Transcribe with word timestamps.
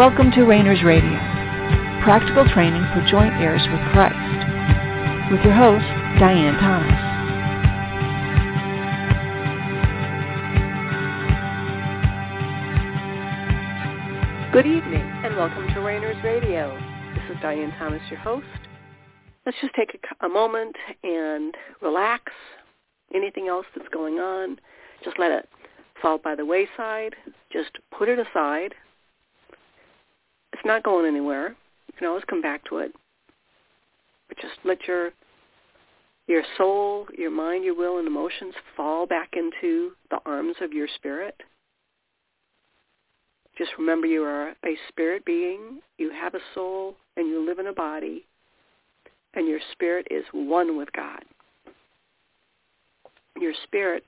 Welcome 0.00 0.30
to 0.30 0.44
Rainers 0.44 0.82
Radio, 0.82 1.10
practical 2.02 2.48
training 2.54 2.82
for 2.94 3.06
joint 3.10 3.34
heirs 3.34 3.60
with 3.70 3.80
Christ, 3.92 4.16
with 5.30 5.44
your 5.44 5.52
host, 5.52 5.84
Diane 6.18 6.56
Thomas. 6.56 6.88
Good 14.54 14.64
evening, 14.64 15.02
and 15.22 15.36
welcome 15.36 15.68
to 15.74 15.80
Rainers 15.82 16.16
Radio. 16.24 16.74
This 17.14 17.36
is 17.36 17.42
Diane 17.42 17.74
Thomas, 17.78 18.00
your 18.08 18.20
host. 18.20 18.46
Let's 19.44 19.58
just 19.60 19.74
take 19.74 20.00
a, 20.22 20.24
a 20.24 20.30
moment 20.30 20.76
and 21.04 21.54
relax. 21.82 22.32
Anything 23.14 23.48
else 23.48 23.66
that's 23.76 23.90
going 23.90 24.14
on, 24.18 24.58
just 25.04 25.18
let 25.18 25.30
it 25.30 25.46
fall 26.00 26.16
by 26.16 26.34
the 26.34 26.46
wayside. 26.46 27.16
Just 27.52 27.72
put 27.90 28.08
it 28.08 28.18
aside 28.18 28.74
it's 30.60 30.66
not 30.66 30.82
going 30.82 31.06
anywhere. 31.06 31.56
You 31.86 31.94
can 31.98 32.06
always 32.06 32.24
come 32.28 32.42
back 32.42 32.62
to 32.68 32.78
it. 32.78 32.92
But 34.28 34.36
just 34.36 34.54
let 34.62 34.86
your 34.86 35.10
your 36.26 36.42
soul, 36.58 37.06
your 37.16 37.30
mind, 37.30 37.64
your 37.64 37.74
will, 37.74 37.98
and 37.98 38.06
emotions 38.06 38.54
fall 38.76 39.06
back 39.06 39.30
into 39.32 39.92
the 40.10 40.18
arms 40.26 40.54
of 40.60 40.72
your 40.72 40.86
spirit. 40.96 41.34
Just 43.56 43.70
remember 43.78 44.06
you 44.06 44.22
are 44.22 44.50
a 44.50 44.76
spirit 44.88 45.24
being, 45.24 45.80
you 45.96 46.10
have 46.10 46.34
a 46.34 46.40
soul, 46.54 46.94
and 47.16 47.26
you 47.26 47.44
live 47.44 47.58
in 47.58 47.66
a 47.66 47.72
body, 47.72 48.26
and 49.34 49.48
your 49.48 49.58
spirit 49.72 50.06
is 50.10 50.24
one 50.32 50.76
with 50.76 50.92
God. 50.92 51.24
Your 53.40 53.54
spirit 53.64 54.04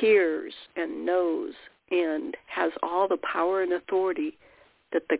hears 0.00 0.54
and 0.74 1.04
knows 1.04 1.52
and 1.90 2.34
has 2.46 2.72
all 2.82 3.06
the 3.06 3.18
power 3.18 3.62
and 3.62 3.74
authority 3.74 4.38
that 4.92 5.02
the 5.08 5.18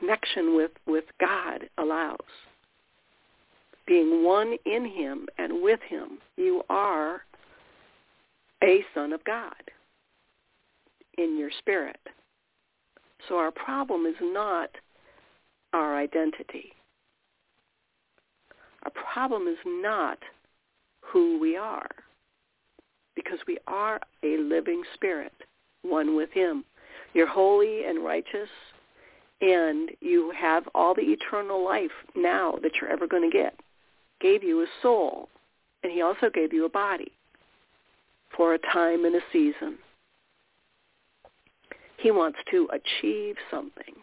connection 0.00 0.56
with, 0.56 0.72
with 0.86 1.04
God 1.20 1.68
allows. 1.78 2.18
Being 3.86 4.24
one 4.24 4.56
in 4.66 4.84
him 4.84 5.26
and 5.38 5.62
with 5.62 5.80
him, 5.88 6.18
you 6.36 6.62
are 6.68 7.22
a 8.62 8.84
son 8.94 9.12
of 9.12 9.22
God 9.24 9.54
in 11.18 11.38
your 11.38 11.50
spirit. 11.58 11.98
So 13.28 13.36
our 13.36 13.50
problem 13.50 14.06
is 14.06 14.14
not 14.20 14.70
our 15.72 15.96
identity. 15.96 16.72
Our 18.84 18.92
problem 19.12 19.46
is 19.46 19.58
not 19.66 20.18
who 21.02 21.38
we 21.38 21.56
are 21.56 21.88
because 23.14 23.38
we 23.46 23.58
are 23.66 24.00
a 24.22 24.38
living 24.38 24.82
spirit, 24.94 25.32
one 25.82 26.16
with 26.16 26.30
him. 26.30 26.64
You're 27.12 27.26
holy 27.26 27.84
and 27.84 28.04
righteous 28.04 28.48
and 29.40 29.90
you 30.00 30.32
have 30.36 30.68
all 30.74 30.94
the 30.94 31.02
eternal 31.02 31.64
life 31.64 31.90
now 32.14 32.58
that 32.62 32.72
you're 32.80 32.90
ever 32.90 33.06
going 33.06 33.28
to 33.28 33.36
get. 33.36 33.54
Gave 34.20 34.42
you 34.42 34.60
a 34.62 34.66
soul, 34.82 35.28
and 35.82 35.92
he 35.92 36.02
also 36.02 36.28
gave 36.28 36.52
you 36.52 36.66
a 36.66 36.68
body 36.68 37.12
for 38.36 38.54
a 38.54 38.58
time 38.58 39.04
and 39.04 39.14
a 39.14 39.20
season. 39.32 39.78
He 41.96 42.10
wants 42.10 42.38
to 42.50 42.68
achieve 42.72 43.36
something. 43.50 43.94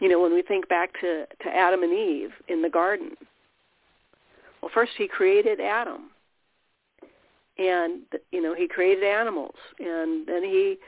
You 0.00 0.08
know, 0.08 0.20
when 0.20 0.34
we 0.34 0.42
think 0.42 0.68
back 0.68 0.92
to, 1.00 1.26
to 1.26 1.48
Adam 1.48 1.82
and 1.82 1.92
Eve 1.92 2.30
in 2.48 2.62
the 2.62 2.68
garden, 2.68 3.10
well, 4.60 4.70
first 4.72 4.92
he 4.96 5.06
created 5.06 5.60
Adam. 5.60 6.10
And, 7.58 8.02
you 8.30 8.40
know, 8.40 8.54
he 8.54 8.66
created 8.66 9.04
animals. 9.04 9.54
And 9.78 10.26
then 10.26 10.42
he 10.42 10.78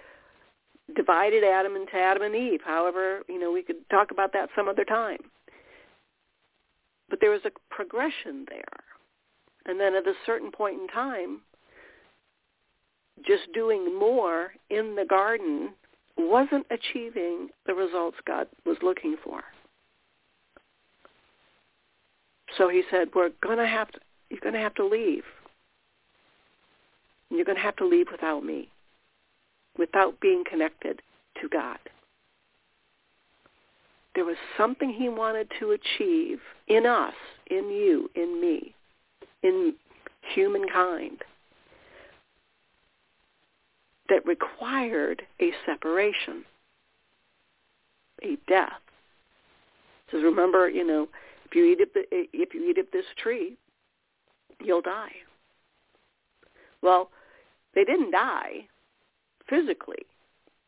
divided 0.95 1.45
Adam 1.45 1.77
into 1.77 1.95
Adam 1.95 2.23
and 2.23 2.35
Eve. 2.35 2.61
However, 2.65 3.23
you 3.29 3.39
know, 3.39 3.53
we 3.53 3.63
could 3.63 3.89
talk 3.91 4.11
about 4.11 4.33
that 4.33 4.51
some 4.55 4.69
other 4.69 4.85
time. 4.85 5.19
But 7.09 7.21
there 7.21 7.31
was 7.31 7.43
a 7.45 7.51
progression 7.75 8.47
there. 8.49 8.65
And 9.67 9.81
then 9.81 9.95
at 9.95 10.07
a 10.07 10.15
certain 10.27 10.51
point 10.51 10.81
in 10.81 10.89
time, 10.89 11.41
just 13.27 13.53
doing 13.55 13.99
more 13.99 14.53
in 14.71 14.95
the 14.97 15.07
garden 15.09 15.71
wasn't 16.17 16.67
achieving 16.71 17.49
the 17.67 17.75
results 17.75 18.17
God 18.27 18.47
was 18.67 18.77
looking 18.83 19.17
for. 19.23 19.43
So 22.59 22.69
he 22.69 22.83
said, 22.91 23.09
"We're 23.15 23.31
going 23.43 23.59
to 23.59 23.67
have 23.67 23.91
to 23.93 24.01
you're 24.31 24.41
going 24.41 24.55
to 24.55 24.61
have 24.61 24.75
to 24.75 24.87
leave. 24.87 25.25
You're 27.31 27.45
going 27.45 27.57
to 27.57 27.63
have 27.63 27.77
to 27.77 27.87
leave 27.87 28.11
without 28.11 28.45
me." 28.45 28.71
Without 29.79 30.21
being 30.21 30.45
connected 30.49 31.03
to 31.41 31.49
God. 31.49 31.79
There 34.15 34.25
was 34.25 34.37
something 34.57 34.91
he 34.91 35.09
wanted 35.09 35.51
to 35.59 35.73
achieve 35.73 36.39
in 36.69 36.87
us, 36.87 37.15
in 37.51 37.69
you, 37.71 38.11
in 38.15 38.41
me, 38.41 38.75
in 39.43 39.75
humankind 40.35 41.23
that 44.09 44.25
required 44.27 45.23
a 45.41 45.51
separation, 45.67 46.45
a 48.23 48.37
death. 48.49 48.71
Says, 50.11 50.23
remember, 50.23 50.69
you 50.69 50.87
know, 50.87 51.09
if 51.47 51.55
you 51.55 51.65
eat 51.65 51.81
of 51.81 51.89
the, 51.95 52.05
if 52.11 52.55
you 52.55 52.71
eat 52.71 52.79
of 52.79 52.87
this 52.93 53.07
tree, 53.17 53.57
you'll 54.63 54.83
die. 54.83 55.13
Well, 56.83 57.11
they 57.75 57.85
didn't 57.85 58.13
die 58.13 58.69
physically. 59.49 60.07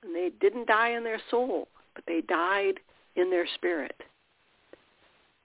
And 0.02 0.14
they 0.14 0.30
didn't 0.40 0.68
die 0.68 0.90
in 0.90 1.04
their 1.04 1.20
soul, 1.30 1.68
but 1.94 2.04
they 2.06 2.20
died 2.20 2.74
in 3.16 3.30
their 3.30 3.46
spirit. 3.54 3.96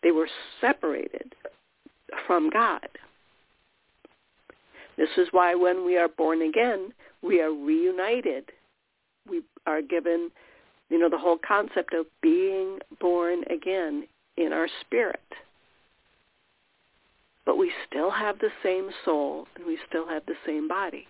They 0.04 0.12
were 0.12 0.30
separated 0.60 1.36
from 2.28 2.50
God. 2.50 2.88
This 4.98 5.10
is 5.18 5.28
why 5.32 5.56
when 5.56 5.86
we 5.86 5.98
are 5.98 6.10
born 6.10 6.42
again, 6.42 6.94
we 7.22 7.42
are 7.42 7.52
reunited. 7.52 8.52
We 9.30 9.42
are 9.66 9.82
given, 9.82 10.32
you 10.90 11.00
know, 11.00 11.10
the 11.10 11.18
whole 11.18 11.40
concept 11.48 11.94
of 11.94 12.06
being 12.22 12.80
born 13.00 13.44
again 13.50 14.08
in 14.38 14.54
our 14.54 14.68
spirit. 14.82 15.20
But 17.46 17.58
we 17.58 17.72
still 17.88 18.12
have 18.12 18.40
the 18.40 18.50
same 18.64 18.90
soul 19.06 19.48
and 19.56 19.66
we 19.66 19.78
still 19.88 20.08
have 20.08 20.26
the 20.26 20.36
same 20.46 20.68
body. 20.68 21.08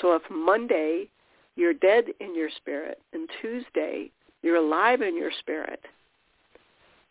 So 0.00 0.14
if 0.14 0.22
Monday 0.30 1.08
you're 1.56 1.74
dead 1.74 2.06
in 2.20 2.34
your 2.34 2.50
spirit 2.56 3.00
and 3.12 3.28
Tuesday 3.40 4.10
you're 4.42 4.56
alive 4.56 5.02
in 5.02 5.16
your 5.16 5.30
spirit, 5.38 5.80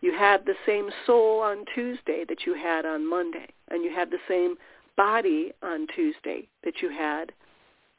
you 0.02 0.12
had 0.12 0.46
the 0.46 0.56
same 0.66 0.90
soul 1.06 1.42
on 1.42 1.66
Tuesday 1.74 2.26
that 2.28 2.46
you 2.46 2.56
had 2.56 2.86
on 2.86 3.08
Monday, 3.08 3.48
and 3.70 3.84
you 3.84 3.94
had 3.94 4.10
the 4.10 4.18
same 4.28 4.56
body 4.98 5.54
on 5.62 5.88
Tuesday 5.96 6.48
that 6.64 6.82
you 6.82 6.90
had 6.90 7.32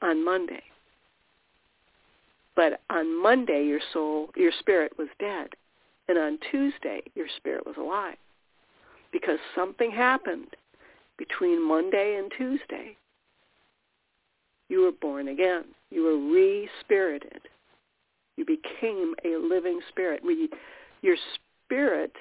on 0.03 0.25
Monday. 0.25 0.63
But 2.55 2.81
on 2.91 3.23
Monday, 3.23 3.65
your 3.65 3.81
soul, 3.93 4.31
your 4.37 4.53
spirit 4.59 4.93
was 4.99 5.09
dead, 5.19 5.51
and 6.09 6.19
on 6.19 6.39
Tuesday, 6.51 7.03
your 7.15 7.29
spirit 7.37 7.65
was 7.65 7.77
alive, 7.79 8.19
because 9.13 9.39
something 9.55 9.91
happened 9.91 10.57
between 11.17 11.67
Monday 11.67 12.17
and 12.17 12.33
Tuesday 12.37 12.97
you 14.73 14.81
were 14.81 14.93
born 14.93 15.29
again. 15.29 15.65
You 15.91 16.03
were 16.03 16.17
re-spirited. 16.17 17.43
You 18.39 18.47
became 18.47 19.15
a 19.23 19.37
living 19.37 19.81
spirit. 19.91 20.23
We, 20.25 20.49
your 21.03 21.17
spirit 21.35 22.13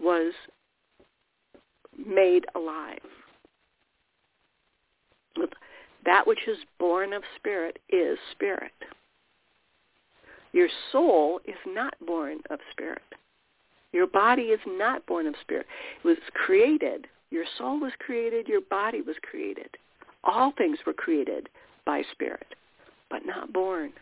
was 0.00 0.32
made 2.06 2.46
alive. 2.54 3.00
That 6.04 6.24
which 6.24 6.46
is 6.46 6.58
born 6.78 7.12
of 7.12 7.22
spirit 7.36 7.80
is 7.88 8.16
spirit. 8.30 8.70
Your 10.52 10.68
soul 10.92 11.40
is 11.46 11.56
not 11.66 11.94
born 12.06 12.38
of 12.50 12.60
spirit. 12.70 13.02
Your 13.90 14.06
body 14.06 14.42
is 14.42 14.60
not 14.66 15.04
born 15.06 15.26
of 15.26 15.34
spirit. 15.40 15.66
It 16.04 16.06
was 16.06 16.16
created. 16.32 17.08
Your 17.30 17.44
soul 17.58 17.80
was 17.80 17.92
created. 17.98 18.46
Your 18.46 18.60
body 18.60 19.00
was 19.00 19.16
created. 19.28 19.76
All 20.24 20.52
things 20.56 20.78
were 20.86 20.92
created 20.92 21.48
by 21.84 22.02
spirit, 22.12 22.54
but 23.10 23.26
not 23.26 23.52
born. 23.52 23.92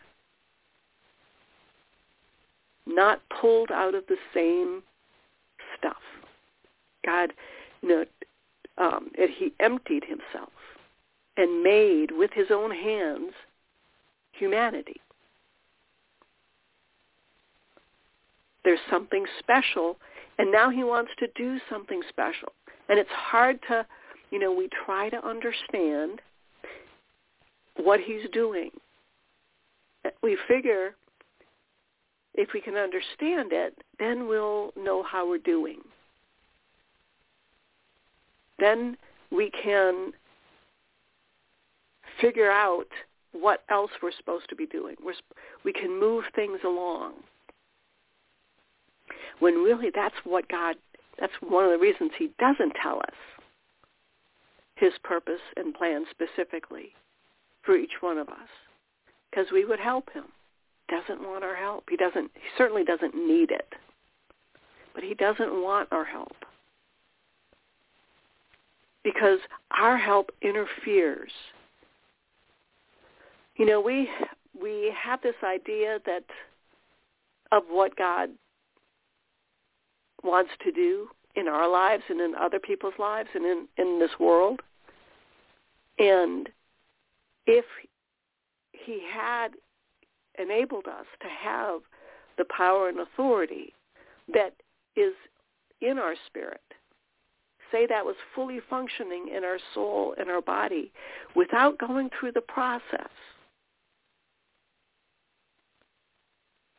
Not 2.85 3.21
pulled 3.41 3.71
out 3.71 3.95
of 3.95 4.05
the 4.07 4.17
same 4.33 4.83
stuff. 5.77 6.01
God, 7.05 7.33
you 7.81 7.89
know, 7.89 8.05
um, 8.77 9.11
he 9.15 9.53
emptied 9.59 10.03
himself 10.03 10.51
and 11.37 11.63
made 11.63 12.11
with 12.11 12.31
his 12.33 12.47
own 12.51 12.71
hands 12.71 13.33
humanity. 14.31 15.01
There's 18.63 18.79
something 18.89 19.25
special, 19.39 19.97
and 20.37 20.51
now 20.51 20.69
he 20.69 20.83
wants 20.83 21.11
to 21.19 21.27
do 21.35 21.57
something 21.69 22.01
special. 22.09 22.53
And 22.89 22.99
it's 22.99 23.09
hard 23.09 23.59
to 23.69 23.85
you 24.31 24.39
know, 24.39 24.51
we 24.51 24.69
try 24.85 25.09
to 25.09 25.27
understand 25.27 26.21
what 27.75 27.99
he's 27.99 28.29
doing. 28.31 28.71
We 30.23 30.37
figure 30.47 30.95
if 32.33 32.49
we 32.53 32.61
can 32.61 32.75
understand 32.75 33.51
it, 33.51 33.77
then 33.99 34.27
we'll 34.27 34.71
know 34.77 35.03
how 35.03 35.27
we're 35.27 35.37
doing. 35.37 35.79
Then 38.57 38.95
we 39.31 39.51
can 39.63 40.13
figure 42.21 42.49
out 42.49 42.87
what 43.33 43.63
else 43.69 43.91
we're 44.01 44.11
supposed 44.17 44.47
to 44.49 44.55
be 44.55 44.65
doing. 44.65 44.95
We're, 45.03 45.13
we 45.65 45.73
can 45.73 45.99
move 45.99 46.23
things 46.35 46.59
along. 46.63 47.13
When 49.39 49.55
really 49.55 49.89
that's 49.93 50.15
what 50.23 50.47
God, 50.47 50.75
that's 51.19 51.33
one 51.41 51.65
of 51.65 51.71
the 51.71 51.77
reasons 51.77 52.11
he 52.17 52.29
doesn't 52.39 52.73
tell 52.81 52.99
us 52.99 53.15
his 54.81 54.93
purpose 55.03 55.39
and 55.55 55.73
plan 55.73 56.05
specifically 56.11 56.89
for 57.63 57.77
each 57.77 58.01
one 58.01 58.17
of 58.17 58.27
us. 58.27 58.49
Because 59.29 59.47
we 59.53 59.63
would 59.63 59.79
help 59.79 60.11
him. 60.11 60.25
Doesn't 60.89 61.25
want 61.25 61.45
our 61.45 61.55
help. 61.55 61.85
He 61.89 61.95
doesn't, 61.95 62.31
he 62.33 62.49
certainly 62.57 62.83
doesn't 62.83 63.15
need 63.15 63.51
it. 63.51 63.73
But 64.93 65.03
he 65.05 65.13
doesn't 65.13 65.63
want 65.63 65.87
our 65.93 66.03
help. 66.03 66.35
Because 69.03 69.39
our 69.71 69.97
help 69.97 70.31
interferes 70.41 71.31
you 73.61 73.67
know, 73.67 73.79
we 73.79 74.09
we 74.59 74.91
have 74.99 75.21
this 75.21 75.35
idea 75.43 75.99
that 76.07 76.23
of 77.51 77.63
what 77.69 77.95
God 77.95 78.29
wants 80.23 80.51
to 80.63 80.71
do 80.71 81.09
in 81.35 81.47
our 81.47 81.69
lives 81.69 82.01
and 82.09 82.19
in 82.19 82.33
other 82.33 82.59
people's 82.59 82.95
lives 82.97 83.29
and 83.35 83.45
in, 83.45 83.67
in 83.77 83.99
this 83.99 84.11
world. 84.19 84.61
And 85.99 86.49
if 87.45 87.65
he 88.71 89.01
had 89.11 89.49
enabled 90.39 90.87
us 90.87 91.05
to 91.21 91.27
have 91.27 91.81
the 92.37 92.45
power 92.45 92.89
and 92.89 92.99
authority 92.99 93.73
that 94.33 94.53
is 94.95 95.13
in 95.81 95.97
our 95.97 96.15
spirit, 96.27 96.61
say 97.71 97.85
that 97.87 98.05
was 98.05 98.15
fully 98.35 98.59
functioning 98.69 99.29
in 99.35 99.43
our 99.43 99.59
soul 99.73 100.15
and 100.19 100.29
our 100.29 100.41
body 100.41 100.91
without 101.35 101.77
going 101.77 102.09
through 102.19 102.31
the 102.33 102.41
process 102.41 103.09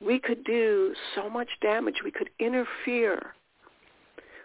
we 0.04 0.18
could 0.18 0.44
do 0.44 0.94
so 1.14 1.30
much 1.30 1.48
damage. 1.60 1.96
We 2.04 2.10
could 2.10 2.30
interfere. 2.38 3.34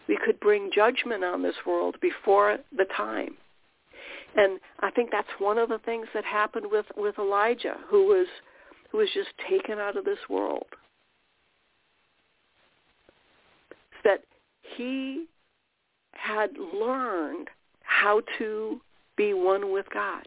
We 0.07 0.17
could 0.23 0.39
bring 0.39 0.69
judgment 0.73 1.23
on 1.23 1.41
this 1.41 1.55
world 1.65 1.97
before 2.01 2.57
the 2.75 2.85
time. 2.95 3.35
And 4.35 4.59
I 4.81 4.91
think 4.91 5.09
that's 5.11 5.27
one 5.39 5.57
of 5.57 5.69
the 5.69 5.79
things 5.79 6.07
that 6.13 6.25
happened 6.25 6.67
with, 6.69 6.85
with 6.95 7.17
Elijah, 7.17 7.77
who 7.87 8.05
was 8.05 8.27
who 8.91 8.99
was 8.99 9.09
just 9.13 9.29
taken 9.49 9.79
out 9.79 9.97
of 9.97 10.05
this 10.05 10.19
world. 10.29 10.67
That 14.03 14.21
he 14.61 15.25
had 16.13 16.51
learned 16.73 17.49
how 17.81 18.21
to 18.37 18.79
be 19.17 19.33
one 19.33 19.73
with 19.73 19.85
God. 19.93 20.25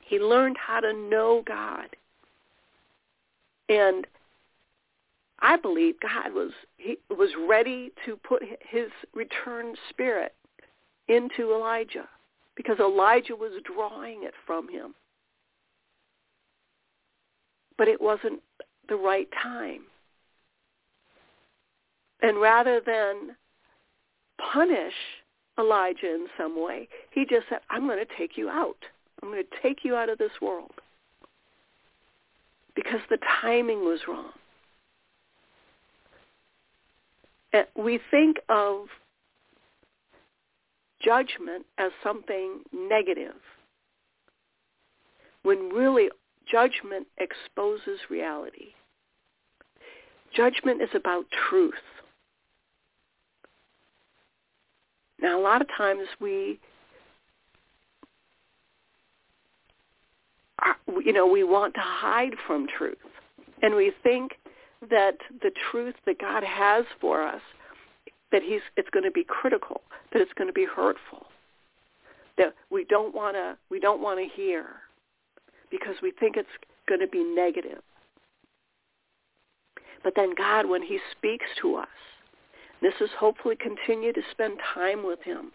He 0.00 0.18
learned 0.18 0.56
how 0.58 0.80
to 0.80 0.92
know 0.92 1.42
God. 1.46 1.88
And 3.68 4.06
I 5.40 5.56
believe 5.56 5.94
God 6.00 6.32
was 6.32 6.52
he 6.76 6.98
was 7.10 7.30
ready 7.48 7.90
to 8.04 8.16
put 8.16 8.42
his 8.60 8.90
return 9.14 9.74
spirit 9.90 10.34
into 11.08 11.52
Elijah 11.52 12.08
because 12.56 12.78
Elijah 12.78 13.36
was 13.36 13.52
drawing 13.64 14.22
it 14.24 14.34
from 14.46 14.68
him. 14.68 14.94
But 17.76 17.88
it 17.88 18.00
wasn't 18.00 18.40
the 18.88 18.96
right 18.96 19.28
time. 19.42 19.82
And 22.22 22.40
rather 22.40 22.80
than 22.84 23.36
punish 24.52 24.94
Elijah 25.58 26.14
in 26.14 26.26
some 26.38 26.60
way, 26.62 26.88
he 27.10 27.26
just 27.26 27.48
said, 27.48 27.58
I'm 27.70 27.86
going 27.86 27.98
to 27.98 28.16
take 28.16 28.36
you 28.36 28.48
out. 28.48 28.78
I'm 29.22 29.30
going 29.30 29.42
to 29.42 29.62
take 29.62 29.84
you 29.84 29.94
out 29.96 30.08
of 30.08 30.18
this 30.18 30.32
world 30.40 30.72
because 32.74 33.00
the 33.10 33.18
timing 33.40 33.80
was 33.80 34.00
wrong. 34.08 34.30
And 37.52 37.66
We 37.76 38.00
think 38.10 38.38
of 38.48 38.86
judgment 41.04 41.66
as 41.78 41.90
something 42.02 42.60
negative 42.72 43.34
when 45.42 45.68
really 45.70 46.08
judgment 46.50 47.06
exposes 47.18 48.00
reality. 48.10 48.72
Judgment 50.34 50.82
is 50.82 50.88
about 50.94 51.24
truth. 51.48 51.74
Now, 55.20 55.38
a 55.38 55.42
lot 55.42 55.60
of 55.60 55.68
times 55.76 56.06
we 56.20 56.58
you 61.04 61.12
know, 61.12 61.26
we 61.26 61.44
want 61.44 61.74
to 61.74 61.80
hide 61.80 62.34
from 62.46 62.66
truth. 62.66 62.96
And 63.62 63.74
we 63.74 63.92
think 64.02 64.32
that 64.90 65.16
the 65.42 65.50
truth 65.70 65.94
that 66.06 66.18
God 66.18 66.42
has 66.44 66.84
for 67.00 67.22
us, 67.22 67.40
that 68.34 68.42
he's, 68.42 68.60
it's 68.76 68.90
going 68.90 69.04
to 69.04 69.10
be 69.10 69.24
critical, 69.24 69.80
that 70.12 70.20
it's 70.20 70.32
going 70.36 70.48
to 70.48 70.52
be 70.52 70.66
hurtful, 70.66 71.26
that 72.36 72.54
we 72.70 72.84
don't 72.84 73.14
want 73.14 73.36
to, 73.36 73.56
we 73.70 73.80
don't 73.80 74.02
want 74.02 74.18
to 74.18 74.36
hear 74.36 74.66
because 75.70 75.94
we 76.02 76.10
think 76.10 76.36
it's 76.36 76.48
going 76.86 77.00
to 77.00 77.06
be 77.06 77.24
negative. 77.24 77.80
But 80.02 80.12
then 80.16 80.34
God, 80.36 80.66
when 80.68 80.82
he 80.82 80.98
speaks 81.16 81.46
to 81.62 81.76
us, 81.76 81.88
this 82.82 82.94
is 83.00 83.08
hopefully 83.18 83.56
continue 83.56 84.12
to 84.12 84.20
spend 84.32 84.58
time 84.74 85.06
with 85.06 85.22
him 85.22 85.52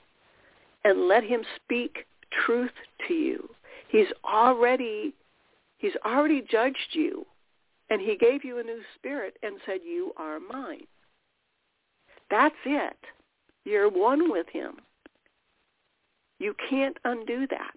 and 0.84 1.08
let 1.08 1.24
him 1.24 1.44
speak 1.64 2.08
truth 2.46 2.72
to 3.08 3.14
you. 3.14 3.50
He's 3.90 4.08
already 4.26 5.14
He's 5.80 5.96
already 6.06 6.42
judged 6.42 6.90
you, 6.92 7.26
and 7.90 8.02
he 8.02 8.18
gave 8.18 8.44
you 8.44 8.60
a 8.60 8.64
new 8.64 8.82
spirit 8.96 9.38
and 9.42 9.56
said, 9.66 9.80
you 9.86 10.12
are 10.18 10.38
mine. 10.40 10.86
That's 12.30 12.56
it. 12.66 12.98
You're 13.66 13.90
one 13.90 14.32
with 14.32 14.48
him. 14.50 14.78
You 16.40 16.56
can't 16.70 16.98
undo 17.04 17.48
that. 17.48 17.76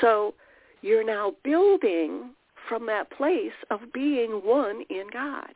So 0.00 0.34
you're 0.80 1.04
now 1.04 1.34
building 1.44 2.30
from 2.68 2.86
that 2.86 3.10
place 3.10 3.52
of 3.70 3.80
being 3.92 4.40
one 4.44 4.82
in 4.90 5.06
God. 5.12 5.52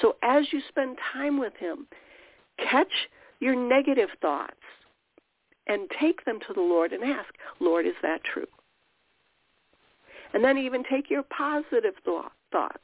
So 0.00 0.16
as 0.22 0.44
you 0.52 0.60
spend 0.68 0.98
time 1.12 1.38
with 1.38 1.54
him, 1.56 1.86
catch 2.58 2.92
your 3.40 3.54
negative 3.54 4.10
thoughts 4.20 4.54
and 5.66 5.90
take 6.00 6.24
them 6.24 6.38
to 6.46 6.54
the 6.54 6.60
Lord 6.60 6.92
and 6.92 7.02
ask, 7.02 7.32
Lord, 7.60 7.86
is 7.86 7.94
that 8.02 8.22
true? 8.24 8.46
And 10.34 10.44
then 10.44 10.58
even 10.58 10.84
take 10.84 11.10
your 11.10 11.22
positive 11.24 11.94
thought, 12.04 12.32
thoughts 12.52 12.78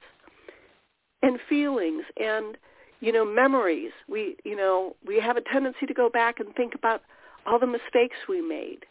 and 1.23 1.38
feelings 1.49 2.04
and, 2.16 2.56
you 3.02 3.12
know, 3.12 3.25
memories. 3.25 3.90
We, 4.09 4.37
you 4.44 4.56
know, 4.56 4.94
we 5.04 5.21
have 5.21 5.37
a 5.37 5.42
tendency 5.42 5.87
to 5.87 5.92
go 5.92 6.09
back 6.09 6.38
and 6.38 6.54
think 6.54 6.75
about 6.75 7.02
all 7.44 7.59
the 7.59 7.66
mistakes 7.66 8.16
we 8.28 8.40
made 8.40 8.87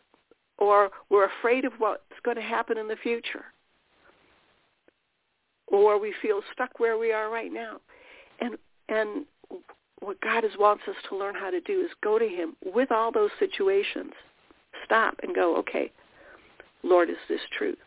or 0.58 0.92
we're 1.10 1.30
afraid 1.40 1.64
of 1.64 1.72
what's 1.78 2.04
going 2.24 2.36
to 2.36 2.44
happen 2.44 2.78
in 2.78 2.90
the 2.90 2.98
future 2.98 3.46
or 5.68 5.98
we 5.98 6.14
feel 6.22 6.42
stuck 6.52 6.78
where 6.80 6.98
we 6.98 7.14
are 7.14 7.32
right 7.32 7.54
now. 7.54 7.78
And, 8.42 8.58
and 8.90 9.26
what 10.02 10.20
God 10.20 10.44
is, 10.44 10.52
wants 10.60 10.84
us 10.90 10.96
to 11.08 11.18
learn 11.18 11.34
how 11.34 11.50
to 11.50 11.62
do 11.62 11.80
is 11.80 11.92
go 12.04 12.20
to 12.20 12.28
him 12.28 12.58
with 12.66 12.92
all 12.92 13.14
those 13.14 13.30
situations. 13.40 14.12
Stop 14.84 15.16
and 15.24 15.34
go, 15.34 15.56
okay, 15.60 15.90
Lord, 16.84 17.10
is 17.10 17.16
this 17.30 17.40
truth? 17.58 17.78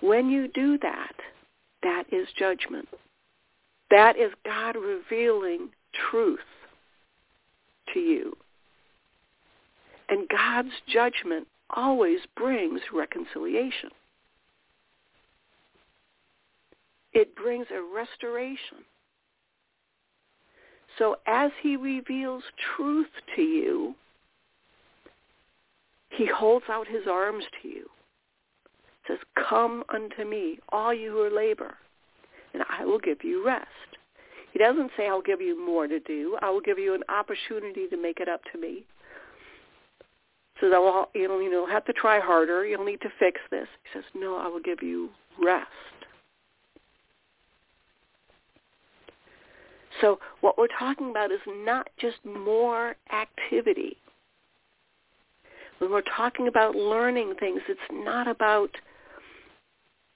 When 0.00 0.28
you 0.28 0.48
do 0.48 0.76
that, 0.78 1.12
that 1.84 2.04
is 2.10 2.26
judgment. 2.36 2.88
That 3.92 4.16
is 4.16 4.32
God 4.46 4.74
revealing 4.74 5.68
truth 6.10 6.40
to 7.92 8.00
you. 8.00 8.34
And 10.08 10.26
God's 10.30 10.72
judgment 10.88 11.46
always 11.68 12.20
brings 12.34 12.80
reconciliation. 12.90 13.90
It 17.12 17.36
brings 17.36 17.66
a 17.70 17.82
restoration. 17.94 18.78
So 20.98 21.16
as 21.26 21.50
he 21.62 21.76
reveals 21.76 22.44
truth 22.74 23.10
to 23.36 23.42
you, 23.42 23.94
he 26.08 26.26
holds 26.26 26.64
out 26.70 26.88
his 26.88 27.02
arms 27.06 27.44
to 27.60 27.68
you 27.68 27.90
says, 29.06 29.18
come 29.48 29.82
unto 29.92 30.24
me, 30.24 30.58
all 30.70 30.94
you 30.94 31.10
who 31.10 31.20
are 31.22 31.30
labor, 31.30 31.74
I 32.82 32.84
will 32.84 32.98
give 32.98 33.18
you 33.22 33.46
rest. 33.46 33.68
He 34.52 34.58
doesn't 34.58 34.90
say, 34.96 35.08
I'll 35.08 35.22
give 35.22 35.40
you 35.40 35.64
more 35.64 35.86
to 35.86 36.00
do. 36.00 36.36
I 36.42 36.50
will 36.50 36.60
give 36.60 36.78
you 36.78 36.94
an 36.94 37.04
opportunity 37.08 37.86
to 37.88 37.96
make 37.96 38.18
it 38.18 38.28
up 38.28 38.40
to 38.52 38.58
me. 38.58 38.84
says, 40.60 40.72
"Oh, 40.74 41.08
you'll, 41.14 41.40
you 41.40 41.50
know, 41.50 41.64
have 41.66 41.84
to 41.84 41.92
try 41.92 42.18
harder. 42.18 42.66
You'll 42.66 42.84
need 42.84 43.00
to 43.02 43.12
fix 43.18 43.40
this." 43.50 43.68
He 43.84 43.98
says, 43.98 44.04
"No, 44.14 44.36
I 44.36 44.48
will 44.48 44.60
give 44.60 44.82
you 44.82 45.10
rest." 45.40 45.68
So 50.00 50.18
what 50.40 50.58
we're 50.58 50.66
talking 50.78 51.10
about 51.10 51.30
is 51.30 51.40
not 51.46 51.88
just 51.98 52.24
more 52.24 52.96
activity. 53.12 53.96
When 55.78 55.90
we're 55.90 56.02
talking 56.02 56.48
about 56.48 56.74
learning 56.74 57.36
things, 57.36 57.60
it's 57.68 57.80
not 57.90 58.26
about 58.26 58.76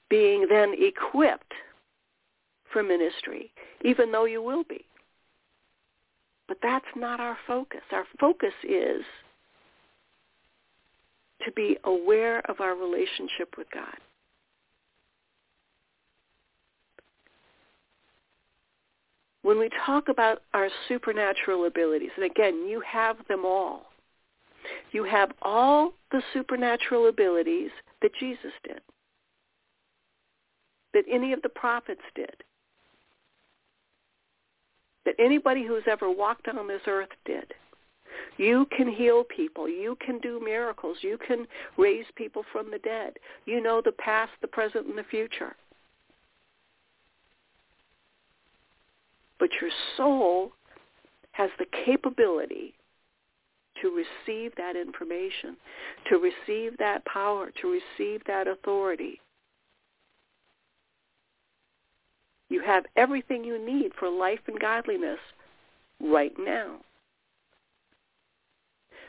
being 0.08 0.46
then 0.49 0.75
equipped 0.76 1.54
for 2.76 2.83
ministry, 2.83 3.50
even 3.87 4.12
though 4.12 4.26
you 4.26 4.42
will 4.42 4.62
be. 4.64 4.85
But 6.47 6.59
that's 6.62 6.85
not 6.95 7.21
our 7.21 7.38
focus. 7.47 7.80
Our 7.90 8.04
focus 8.21 8.52
is 8.68 9.00
to 11.42 11.52
be 11.52 11.78
aware 11.85 12.40
of 12.50 12.61
our 12.61 12.75
relationship 12.75 13.54
with 13.56 13.66
God. 13.73 13.97
When 19.40 19.59
we 19.59 19.71
talk 19.87 20.11
about 20.11 20.42
our 20.52 20.68
supernatural 20.87 21.64
abilities, 21.64 22.11
and 22.16 22.26
again, 22.26 22.68
you 22.68 22.83
have 22.87 23.16
them 23.26 23.47
all. 23.47 23.87
You 24.92 25.04
have 25.04 25.30
all 25.40 25.95
the 26.12 26.21
supernatural 26.35 27.09
abilities 27.09 27.71
that 28.02 28.11
Jesus 28.21 28.52
did, 28.64 28.83
that 30.92 31.04
any 31.11 31.33
of 31.33 31.40
the 31.40 31.49
prophets 31.49 32.02
did, 32.14 32.42
that 35.06 35.14
anybody 35.18 35.64
who's 35.64 35.84
ever 35.90 36.10
walked 36.10 36.48
on 36.48 36.68
this 36.68 36.82
earth 36.86 37.08
did. 37.25 37.54
You 38.36 38.66
can 38.76 38.88
heal 38.88 39.25
people. 39.25 39.68
You 39.68 39.96
can 40.04 40.18
do 40.18 40.40
miracles. 40.44 40.98
You 41.00 41.16
can 41.26 41.46
raise 41.78 42.04
people 42.16 42.44
from 42.52 42.70
the 42.70 42.78
dead. 42.78 43.14
You 43.46 43.62
know 43.62 43.80
the 43.82 43.92
past, 43.92 44.32
the 44.42 44.48
present, 44.48 44.86
and 44.86 44.98
the 44.98 45.04
future. 45.04 45.56
But 49.38 49.50
your 49.60 49.70
soul 49.96 50.52
has 51.32 51.50
the 51.58 51.66
capability 51.84 52.75
to 53.82 53.90
receive 53.90 54.52
that 54.56 54.75
information, 54.76 55.56
to 56.08 56.16
receive 56.16 56.78
that 56.78 57.04
power, 57.04 57.50
to 57.60 57.80
receive 57.98 58.22
that 58.26 58.48
authority. 58.48 59.20
You 62.48 62.62
have 62.62 62.84
everything 62.96 63.44
you 63.44 63.64
need 63.64 63.92
for 63.98 64.08
life 64.08 64.40
and 64.46 64.58
godliness 64.58 65.18
right 66.00 66.32
now. 66.38 66.76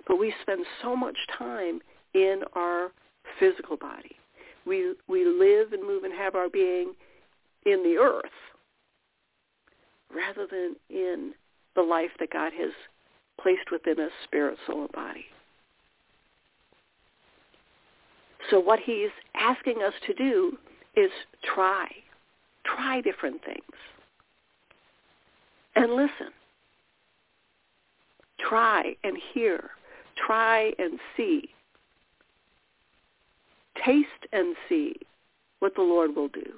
But 0.08 0.18
we 0.18 0.34
spend 0.42 0.66
so 0.82 0.96
much 0.96 1.18
time 1.38 1.82
in 2.14 2.42
our 2.54 2.92
physical 3.40 3.78
body. 3.78 4.16
We, 4.66 4.96
we 5.08 5.26
live 5.26 5.74
and 5.74 5.84
move 5.86 6.04
and 6.04 6.14
have 6.14 6.36
our 6.36 6.50
being 6.50 6.94
in 7.66 7.84
the 7.84 7.98
earth 7.98 8.26
rather 10.14 10.48
than 10.50 10.76
in 10.90 11.34
the 11.76 11.82
life 11.82 12.12
that 12.20 12.32
God 12.32 12.54
has 12.58 12.72
placed 13.42 13.72
within 13.72 14.00
us, 14.00 14.12
spirit, 14.24 14.58
soul, 14.66 14.82
and 14.82 14.92
body. 14.92 15.26
So 18.50 18.60
what 18.60 18.80
he's 18.80 19.10
asking 19.36 19.84
us 19.86 19.94
to 20.08 20.14
do 20.14 20.58
is 20.96 21.12
try. 21.54 21.88
Try 22.76 23.02
different 23.02 23.44
things. 23.44 23.62
And 25.76 25.94
listen. 25.94 26.32
Try 28.40 28.96
and 29.04 29.18
hear. 29.34 29.72
Try 30.16 30.74
and 30.80 31.00
see. 31.16 31.50
Taste 33.86 34.08
and 34.32 34.56
see 34.68 34.96
what 35.60 35.76
the 35.76 35.82
Lord 35.82 36.16
will 36.16 36.30
do. 36.30 36.54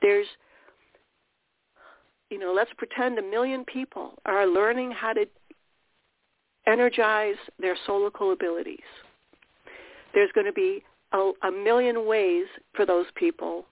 There's 0.00 0.26
you 2.32 2.38
know, 2.38 2.54
let's 2.54 2.70
pretend 2.78 3.18
a 3.18 3.22
million 3.22 3.62
people 3.66 4.14
are 4.24 4.46
learning 4.46 4.90
how 4.90 5.12
to 5.12 5.26
energize 6.66 7.36
their 7.58 7.76
soulical 7.86 8.32
abilities. 8.32 8.78
There's 10.14 10.32
going 10.32 10.46
to 10.46 10.52
be 10.52 10.82
a, 11.12 11.32
a 11.42 11.50
million 11.50 12.06
ways 12.06 12.46
for 12.74 12.86
those 12.86 13.06
people 13.14 13.66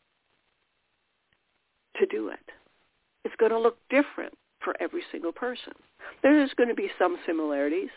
to 1.99 2.07
do 2.07 2.29
it. 2.29 2.39
It's 3.25 3.35
going 3.37 3.53
to 3.53 3.59
look 3.59 3.79
different 3.91 4.35
for 4.61 4.75
every 4.81 5.03
single 5.11 5.33
person. 5.33 5.73
There's 6.23 6.53
going 6.55 6.69
to 6.69 6.75
be 6.75 6.91
some 6.99 7.17
similarities. 7.27 7.91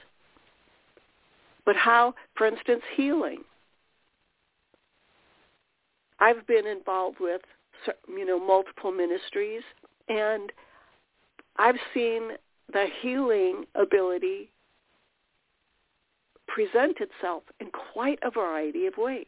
But 1.66 1.76
how, 1.76 2.14
for 2.36 2.48
instance, 2.48 2.82
healing. 2.96 3.44
I've 6.20 6.46
been 6.48 6.68
involved 6.68 7.18
with, 7.20 7.42
you 8.08 8.26
know, 8.26 8.40
multiple 8.40 8.92
ministries 8.92 9.64
and 10.08 10.52
I've 11.58 11.78
seen 11.94 12.32
the 12.72 12.88
healing 13.02 13.66
ability 13.76 14.50
present 16.54 16.98
itself 17.00 17.44
in 17.60 17.68
quite 17.94 18.20
a 18.22 18.30
variety 18.30 18.86
of 18.86 18.94
ways. 18.98 19.26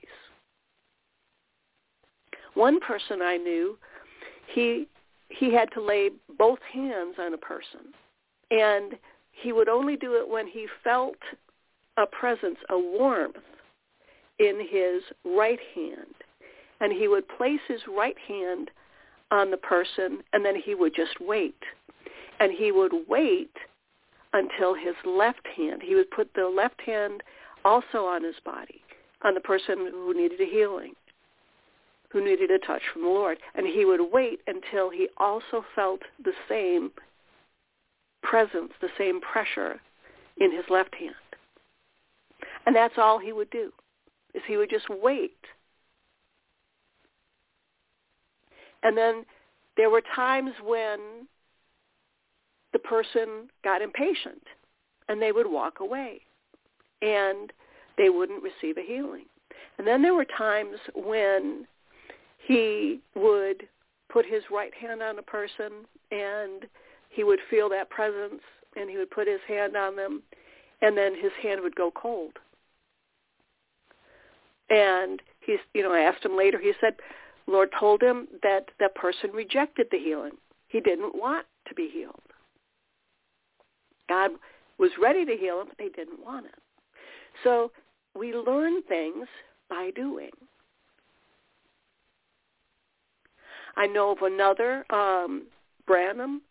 One 2.53 2.79
person 2.79 3.21
I 3.21 3.37
knew, 3.37 3.77
he 4.53 4.87
he 5.29 5.53
had 5.53 5.69
to 5.73 5.81
lay 5.81 6.11
both 6.37 6.59
hands 6.71 7.15
on 7.19 7.33
a 7.33 7.37
person, 7.37 7.93
and 8.51 8.93
he 9.31 9.51
would 9.51 9.67
only 9.67 9.95
do 9.97 10.13
it 10.13 10.29
when 10.29 10.47
he 10.47 10.67
felt 10.83 11.17
a 11.97 12.05
presence, 12.05 12.57
a 12.69 12.77
warmth 12.77 13.35
in 14.37 14.59
his 14.69 15.01
right 15.25 15.59
hand, 15.73 16.13
and 16.79 16.93
he 16.93 17.07
would 17.07 17.27
place 17.27 17.59
his 17.67 17.81
right 17.87 18.17
hand 18.27 18.69
on 19.31 19.49
the 19.49 19.57
person, 19.57 20.19
and 20.31 20.45
then 20.45 20.55
he 20.55 20.75
would 20.75 20.93
just 20.95 21.19
wait. 21.19 21.57
And 22.39 22.51
he 22.51 22.71
would 22.71 22.93
wait 23.07 23.51
until 24.35 24.73
his 24.73 24.95
left 25.05 25.47
hand, 25.55 25.81
he 25.83 25.95
would 25.95 26.11
put 26.11 26.33
the 26.33 26.47
left 26.47 26.81
hand 26.81 27.23
also 27.63 28.05
on 28.05 28.23
his 28.23 28.35
body, 28.43 28.81
on 29.23 29.33
the 29.33 29.39
person 29.39 29.89
who 29.91 30.13
needed 30.13 30.39
a 30.39 30.45
healing, 30.45 30.93
who 32.09 32.23
needed 32.23 32.51
a 32.51 32.59
touch 32.59 32.81
from 32.91 33.01
the 33.01 33.07
Lord. 33.07 33.39
And 33.55 33.65
he 33.65 33.85
would 33.85 34.11
wait 34.11 34.41
until 34.45 34.89
he 34.89 35.07
also 35.17 35.65
felt 35.73 36.01
the 36.23 36.33
same 36.47 36.91
presence, 38.21 38.73
the 38.81 38.89
same 38.97 39.21
pressure 39.21 39.79
in 40.37 40.51
his 40.51 40.65
left 40.69 40.93
hand. 40.95 41.15
And 42.65 42.75
that's 42.75 42.97
all 42.97 43.19
he 43.19 43.33
would 43.33 43.49
do, 43.49 43.71
is 44.33 44.43
he 44.47 44.57
would 44.57 44.69
just 44.69 44.89
wait 44.89 45.37
And 48.85 48.95
then 48.95 49.25
there 49.77 49.89
were 49.89 50.03
times 50.15 50.51
when 50.63 50.99
the 52.75 52.79
person 52.79 53.47
got 53.63 53.81
impatient 53.81 54.43
and 55.07 55.21
they 55.21 55.31
would 55.31 55.49
walk 55.49 55.79
away 55.79 56.19
and 57.01 57.53
they 57.97 58.09
wouldn't 58.09 58.43
receive 58.43 58.77
a 58.77 58.85
healing. 58.85 59.23
And 59.77 59.87
then 59.87 60.01
there 60.01 60.13
were 60.13 60.25
times 60.25 60.75
when 60.93 61.65
he 62.45 62.99
would 63.15 63.65
put 64.11 64.25
his 64.25 64.43
right 64.51 64.73
hand 64.73 65.01
on 65.01 65.17
a 65.17 65.21
person 65.21 65.85
and 66.11 66.65
he 67.09 67.23
would 67.23 67.39
feel 67.49 67.69
that 67.69 67.89
presence 67.89 68.41
and 68.75 68.89
he 68.89 68.97
would 68.97 69.09
put 69.09 69.25
his 69.25 69.39
hand 69.47 69.77
on 69.77 69.95
them 69.95 70.21
and 70.81 70.97
then 70.97 71.13
his 71.15 71.31
hand 71.41 71.61
would 71.61 71.77
go 71.77 71.91
cold. 71.91 72.33
And 74.69 75.21
he's, 75.39 75.59
you 75.73 75.81
know, 75.81 75.93
I 75.93 76.01
asked 76.01 76.25
him 76.25 76.35
later, 76.35 76.59
he 76.59 76.73
said, 76.81 76.95
Lord 77.47 77.69
told 77.79 78.01
him 78.03 78.27
that 78.43 78.65
the 78.79 78.89
person 78.95 79.29
rejected 79.31 79.87
the 79.91 79.97
healing. 79.97 80.33
He 80.67 80.81
didn't 80.81 81.15
want 81.15 81.45
to 81.69 81.73
be 81.73 81.87
healed. 81.87 82.19
God 84.07 84.31
was 84.77 84.91
ready 85.01 85.25
to 85.25 85.35
heal 85.35 85.61
him, 85.61 85.67
but 85.67 85.77
they 85.77 85.89
didn't 85.89 86.23
want 86.23 86.45
it. 86.45 86.55
So 87.43 87.71
we 88.17 88.33
learn 88.33 88.81
things 88.83 89.27
by 89.69 89.91
doing. 89.95 90.31
I 93.77 93.87
know 93.87 94.11
of 94.11 94.21
another, 94.21 94.85
um, 94.93 95.47
Branham. 95.85 96.41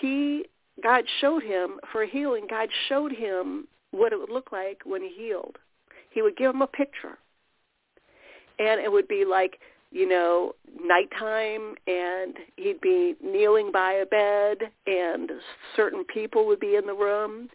He, 0.00 0.44
God 0.82 1.04
showed 1.20 1.42
him 1.42 1.78
for 1.92 2.04
healing. 2.04 2.46
God 2.48 2.68
showed 2.88 3.12
him 3.12 3.66
what 3.90 4.12
it 4.12 4.18
would 4.18 4.30
look 4.30 4.52
like 4.52 4.82
when 4.84 5.02
he 5.02 5.08
healed. 5.08 5.58
He 6.10 6.22
would 6.22 6.36
give 6.36 6.54
him 6.54 6.62
a 6.62 6.66
picture, 6.66 7.18
and 8.58 8.80
it 8.80 8.90
would 8.90 9.08
be 9.08 9.24
like 9.24 9.58
you 9.94 10.08
know, 10.08 10.52
nighttime 10.84 11.76
and 11.86 12.34
he'd 12.56 12.80
be 12.80 13.14
kneeling 13.22 13.70
by 13.72 13.92
a 13.92 14.06
bed 14.06 14.58
and 14.88 15.30
certain 15.76 16.04
people 16.12 16.46
would 16.46 16.58
be 16.58 16.74
in 16.74 16.84
the 16.84 16.92
room 16.92 17.48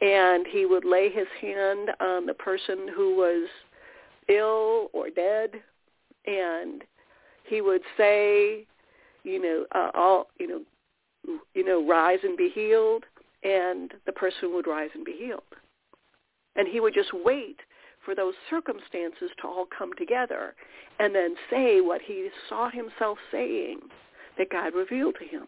and 0.00 0.46
he 0.50 0.64
would 0.64 0.86
lay 0.86 1.10
his 1.10 1.26
hand 1.40 1.90
on 2.00 2.24
the 2.24 2.32
person 2.32 2.88
who 2.96 3.14
was 3.14 3.46
ill 4.28 4.88
or 4.94 5.10
dead 5.10 5.50
and 6.26 6.82
he 7.44 7.60
would 7.60 7.82
say, 7.98 8.66
you 9.22 9.40
know, 9.40 9.66
uh, 9.74 9.90
all, 9.94 10.28
you 10.40 10.48
know, 10.48 11.38
you 11.54 11.62
know, 11.62 11.86
rise 11.86 12.20
and 12.22 12.38
be 12.38 12.48
healed 12.54 13.04
and 13.44 13.92
the 14.06 14.12
person 14.12 14.54
would 14.54 14.66
rise 14.66 14.90
and 14.94 15.04
be 15.04 15.12
healed. 15.12 15.42
And 16.56 16.66
he 16.66 16.80
would 16.80 16.94
just 16.94 17.10
wait 17.12 17.58
for 18.04 18.14
those 18.14 18.34
circumstances 18.50 19.30
to 19.40 19.46
all 19.46 19.66
come 19.76 19.92
together 19.94 20.54
and 20.98 21.14
then 21.14 21.34
say 21.50 21.80
what 21.80 22.00
he 22.02 22.28
saw 22.48 22.70
himself 22.70 23.18
saying 23.30 23.80
that 24.38 24.50
God 24.50 24.74
revealed 24.74 25.16
to 25.20 25.26
him. 25.26 25.46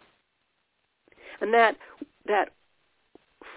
And 1.40 1.52
that 1.52 1.76
that 2.26 2.50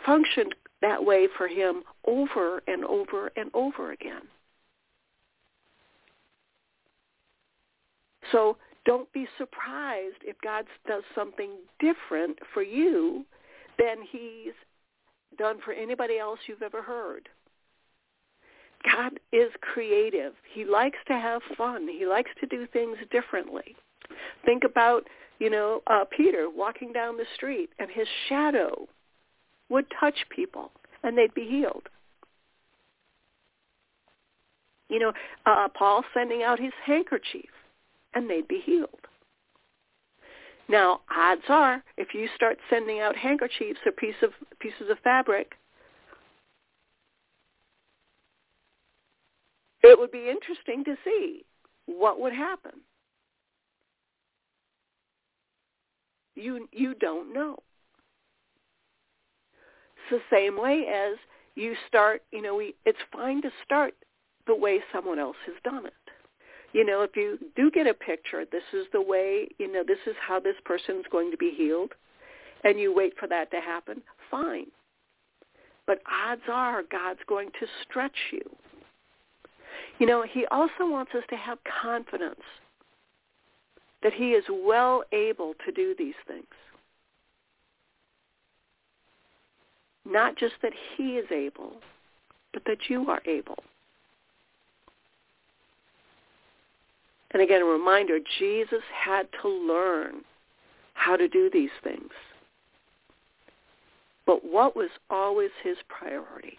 functioned 0.05 0.55
that 0.81 1.03
way 1.03 1.27
for 1.37 1.47
him 1.47 1.83
over 2.05 2.61
and 2.67 2.83
over 2.85 3.31
and 3.35 3.49
over 3.53 3.91
again. 3.91 4.23
So 8.31 8.57
don't 8.85 9.11
be 9.13 9.27
surprised 9.37 10.17
if 10.21 10.35
God 10.41 10.65
does 10.87 11.03
something 11.15 11.51
different 11.79 12.39
for 12.53 12.61
you 12.63 13.25
than 13.77 13.97
he's 14.09 14.53
done 15.37 15.57
for 15.63 15.73
anybody 15.73 16.17
else 16.17 16.39
you've 16.47 16.61
ever 16.61 16.81
heard. 16.81 17.29
God 18.91 19.19
is 19.31 19.51
creative. 19.61 20.33
He 20.53 20.65
likes 20.65 20.97
to 21.07 21.13
have 21.13 21.41
fun. 21.57 21.87
He 21.87 22.05
likes 22.05 22.31
to 22.39 22.47
do 22.47 22.67
things 22.71 22.97
differently. 23.11 23.75
Think 24.45 24.63
about, 24.63 25.03
you 25.39 25.49
know, 25.49 25.81
uh, 25.87 26.05
Peter 26.15 26.47
walking 26.49 26.93
down 26.93 27.17
the 27.17 27.25
street 27.35 27.69
and 27.79 27.89
his 27.91 28.07
shadow 28.29 28.87
would 29.69 29.85
touch 29.99 30.15
people 30.33 30.71
and 31.03 31.17
they'd 31.17 31.33
be 31.33 31.47
healed. 31.47 31.89
You 34.89 34.99
know, 34.99 35.13
uh, 35.45 35.67
Paul 35.77 36.03
sending 36.13 36.43
out 36.43 36.59
his 36.59 36.73
handkerchief 36.85 37.49
and 38.13 38.29
they'd 38.29 38.47
be 38.47 38.61
healed. 38.65 38.89
Now, 40.69 41.01
odds 41.15 41.43
are, 41.49 41.83
if 41.97 42.13
you 42.13 42.27
start 42.35 42.57
sending 42.69 42.99
out 42.99 43.15
handkerchiefs 43.15 43.79
or 43.85 43.91
piece 43.91 44.15
of, 44.21 44.31
pieces 44.59 44.89
of 44.89 44.97
fabric, 44.99 45.53
it 49.83 49.97
would 49.97 50.11
be 50.11 50.29
interesting 50.29 50.83
to 50.85 50.95
see 51.03 51.45
what 51.85 52.19
would 52.19 52.33
happen. 52.33 52.73
You 56.35 56.67
you 56.71 56.93
don't 56.95 57.33
know. 57.33 57.57
It's 60.09 60.23
the 60.29 60.35
same 60.35 60.59
way 60.59 60.85
as 60.87 61.17
you 61.55 61.75
start, 61.87 62.21
you 62.31 62.41
know, 62.41 62.55
we, 62.55 62.75
it's 62.85 62.99
fine 63.11 63.41
to 63.41 63.49
start 63.65 63.93
the 64.45 64.55
way 64.55 64.79
someone 64.93 65.19
else 65.19 65.35
has 65.45 65.55
done 65.63 65.85
it. 65.85 65.93
You 66.71 66.85
know, 66.85 67.01
if 67.01 67.15
you 67.15 67.39
do 67.55 67.71
get 67.71 67.87
a 67.87 67.93
picture, 67.93 68.45
this 68.51 68.63
is 68.73 68.85
the 68.93 69.01
way, 69.01 69.47
you 69.57 69.71
know, 69.71 69.83
this 69.85 69.97
is 70.05 70.15
how 70.25 70.39
this 70.39 70.55
person's 70.63 71.05
going 71.11 71.31
to 71.31 71.37
be 71.37 71.51
healed, 71.57 71.93
and 72.63 72.79
you 72.79 72.93
wait 72.93 73.13
for 73.19 73.27
that 73.27 73.49
to 73.51 73.59
happen, 73.59 74.01
fine. 74.29 74.67
But 75.87 76.01
odds 76.11 76.41
are 76.51 76.83
God's 76.83 77.21
going 77.27 77.49
to 77.59 77.67
stretch 77.83 78.17
you. 78.31 78.43
You 79.99 80.05
know, 80.05 80.23
he 80.23 80.45
also 80.51 80.85
wants 80.85 81.13
us 81.15 81.23
to 81.29 81.35
have 81.35 81.57
confidence 81.81 82.41
that 84.03 84.13
he 84.13 84.31
is 84.31 84.43
well 84.49 85.03
able 85.11 85.53
to 85.65 85.71
do 85.71 85.95
these 85.97 86.13
things. 86.27 86.45
Not 90.05 90.37
just 90.37 90.53
that 90.61 90.73
he 90.95 91.17
is 91.17 91.25
able, 91.31 91.73
but 92.53 92.63
that 92.65 92.89
you 92.89 93.09
are 93.09 93.21
able. 93.25 93.57
And 97.31 97.41
again, 97.41 97.61
a 97.61 97.65
reminder, 97.65 98.19
Jesus 98.39 98.83
had 99.03 99.27
to 99.41 99.49
learn 99.49 100.23
how 100.93 101.17
to 101.17 101.27
do 101.27 101.49
these 101.51 101.69
things. 101.83 102.11
But 104.25 104.45
what 104.45 104.75
was 104.75 104.89
always 105.09 105.51
his 105.63 105.77
priority? 105.87 106.57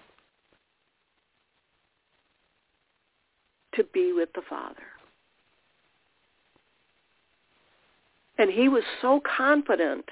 To 3.78 3.84
be 3.84 4.12
with 4.12 4.30
the 4.34 4.42
Father. 4.50 4.82
And 8.38 8.50
he 8.50 8.68
was 8.68 8.82
so 9.00 9.20
confident 9.36 10.04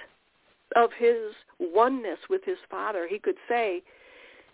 of 0.77 0.91
his 0.97 1.35
oneness 1.59 2.21
with 2.31 2.45
his 2.45 2.59
Father, 2.71 3.09
he 3.09 3.19
could 3.19 3.35
say, 3.49 3.83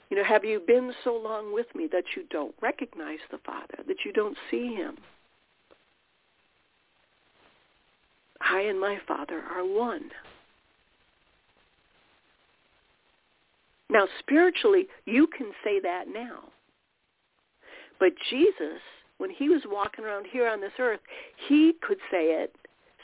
you 0.08 0.16
know, 0.16 0.24
have 0.24 0.46
you 0.46 0.60
been 0.66 0.94
so 1.04 1.14
long 1.14 1.52
with 1.52 1.66
me 1.74 1.88
that 1.92 2.04
you 2.16 2.24
don't 2.30 2.54
recognize 2.62 3.18
the 3.30 3.36
Father, 3.44 3.84
that 3.86 4.04
you 4.04 4.14
don't 4.14 4.38
see 4.50 4.74
him? 4.74 4.96
I 8.40 8.60
and 8.60 8.80
my 8.80 8.98
Father 9.06 9.42
are 9.54 9.66
one. 9.66 10.10
Now, 13.90 14.06
spiritually, 14.20 14.86
you 15.04 15.26
can 15.26 15.52
say 15.62 15.80
that 15.80 16.04
now. 16.08 16.44
But 18.00 18.12
Jesus, 18.30 18.80
when 19.22 19.30
he 19.30 19.48
was 19.48 19.62
walking 19.68 20.04
around 20.04 20.26
here 20.26 20.48
on 20.48 20.60
this 20.60 20.72
earth, 20.80 20.98
he 21.48 21.74
could 21.80 21.98
say 22.10 22.42
it 22.42 22.52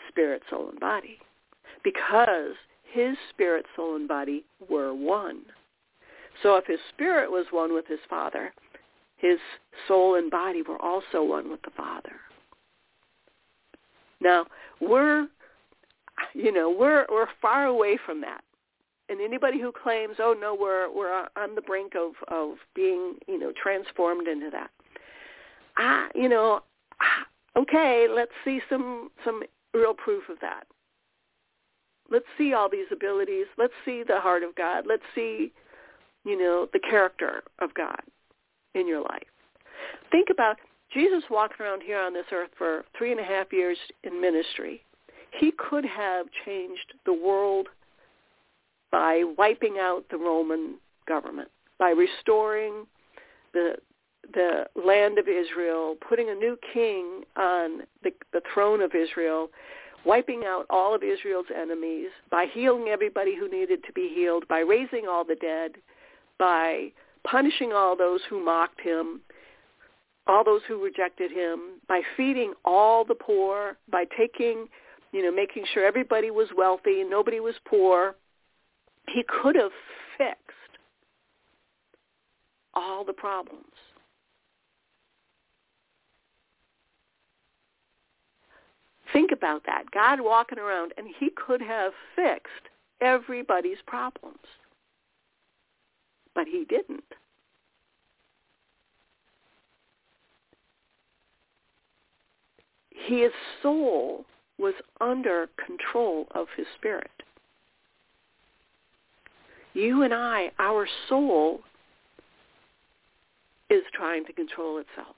spirit, 0.09 0.43
soul, 0.51 0.69
and 0.69 0.81
body 0.81 1.17
because 1.85 2.57
his 2.93 3.17
spirit, 3.31 3.65
soul, 3.77 3.95
and 3.95 4.09
body 4.09 4.45
were 4.69 4.93
one. 4.93 5.43
So 6.43 6.57
if 6.57 6.67
his 6.67 6.81
spirit 6.93 7.31
was 7.31 7.47
one 7.53 7.73
with 7.73 7.87
his 7.87 8.01
Father, 8.11 8.53
his 9.17 9.39
soul 9.87 10.17
and 10.17 10.29
body 10.29 10.63
were 10.63 10.83
also 10.83 11.23
one 11.23 11.49
with 11.53 11.63
the 11.63 11.71
Father. 11.77 12.17
Now, 14.21 14.47
we're, 14.81 15.29
you 16.35 16.53
know, 16.53 16.69
we're, 16.69 17.07
we're 17.13 17.29
far 17.41 17.67
away 17.67 17.97
from 18.05 18.21
that. 18.23 18.41
And 19.09 19.21
anybody 19.21 19.61
who 19.61 19.71
claims, 19.71 20.17
oh 20.19 20.35
no, 20.39 20.57
we're, 20.61 20.93
we're 20.93 21.29
on 21.37 21.55
the 21.55 21.63
brink 21.63 21.93
of, 21.95 22.15
of 22.27 22.57
being, 22.75 23.15
you 23.29 23.39
know, 23.39 23.53
transformed 23.63 24.27
into 24.27 24.51
that. 24.51 24.71
Ah, 25.79 26.09
you 26.15 26.29
know, 26.29 26.61
okay, 27.57 28.07
let's 28.11 28.33
see 28.45 28.61
some, 28.69 29.11
some 29.25 29.43
real 29.73 29.95
proof 29.95 30.29
of 30.29 30.39
that. 30.41 30.65
Let's 32.11 32.27
see 32.37 32.55
all 32.55 32.69
these 32.71 32.87
abilities. 32.91 33.47
Let's 33.57 33.75
see 33.85 34.03
the 34.07 34.21
heart 34.21 34.43
of 34.43 34.55
God. 34.55 34.85
Let's 34.87 35.03
see, 35.15 35.53
you 36.25 36.39
know, 36.39 36.69
the 36.73 36.79
character 36.79 37.43
of 37.59 37.75
God 37.75 38.01
in 38.75 38.89
your 38.89 39.03
life. 39.03 39.27
Think 40.11 40.29
about 40.31 40.57
Jesus 40.93 41.23
walking 41.31 41.65
around 41.65 41.83
here 41.83 42.01
on 42.01 42.15
this 42.15 42.25
earth 42.33 42.51
for 42.57 42.85
three 42.97 43.13
and 43.13 43.21
a 43.21 43.25
half 43.25 43.53
years 43.53 43.77
in 44.05 44.21
ministry. 44.21 44.83
He 45.39 45.53
could 45.53 45.85
have 45.85 46.27
changed 46.47 46.95
the 47.05 47.13
world 47.13 47.69
by 48.91 49.23
wiping 49.37 49.77
out 49.79 50.05
the 50.11 50.17
Roman 50.17 50.77
government, 51.07 51.51
by 51.79 51.91
restoring 51.91 52.87
the 53.53 53.75
the 54.35 54.67
land 54.75 55.19
of 55.19 55.27
Israel, 55.29 55.97
putting 56.07 56.29
a 56.29 56.35
new 56.35 56.59
king 56.73 57.23
on 57.37 57.83
the, 58.03 58.11
the 58.33 58.43
throne 58.53 58.81
of 58.81 58.93
Israel, 58.95 59.49
wiping 60.05 60.43
out 60.47 60.67
all 60.71 60.95
of 60.95 61.03
Israel's 61.03 61.47
enemies, 61.55 62.09
by 62.31 62.47
healing 62.53 62.89
everybody 62.89 63.35
who 63.37 63.49
needed 63.49 63.83
to 63.85 63.93
be 63.93 64.11
healed, 64.15 64.47
by 64.49 64.61
raising 64.61 65.07
all 65.09 65.25
the 65.25 65.35
dead, 65.37 65.73
by 66.39 66.93
punishing 67.25 67.73
all 67.73 67.97
those 67.97 68.21
who 68.29 68.45
mocked 68.45 68.81
him, 68.81 69.21
all 70.27 70.45
those 70.45 70.61
who 70.69 70.83
rejected 70.83 71.31
him, 71.31 71.81
by 71.89 72.03
feeding 72.17 72.53
all 72.65 73.05
the 73.05 73.15
poor, 73.15 73.77
by 73.91 74.05
taking, 74.17 74.67
you 75.13 75.23
know, 75.23 75.33
making 75.33 75.65
sure 75.73 75.87
everybody 75.87 76.31
was 76.31 76.49
wealthy 76.57 77.01
and 77.01 77.11
nobody 77.11 77.41
was 77.41 77.55
poor. 77.67 78.15
He 79.09 79.25
could 79.43 79.57
have 79.57 79.73
fixed 80.19 80.39
all 82.75 83.05
the 83.05 83.13
problems. 83.13 83.65
Think 89.13 89.33
about 89.33 89.63
that. 89.67 89.91
God 89.91 90.21
walking 90.21 90.59
around, 90.59 90.93
and 90.97 91.07
he 91.19 91.31
could 91.31 91.63
have 91.63 91.93
fixed 92.15 92.69
everybody's 93.01 93.79
problems. 93.87 94.39
But 96.35 96.47
he 96.47 96.65
didn't. 96.69 97.05
His 102.91 103.31
soul 103.63 104.25
was 104.59 104.75
under 105.01 105.49
control 105.65 106.27
of 106.35 106.49
his 106.57 106.67
spirit. 106.77 107.11
You 109.73 110.03
and 110.03 110.13
I, 110.13 110.51
our 110.59 110.87
soul 111.09 111.61
is 113.71 113.83
trying 113.93 114.25
to 114.27 114.33
control 114.33 114.79
itself. 114.79 115.15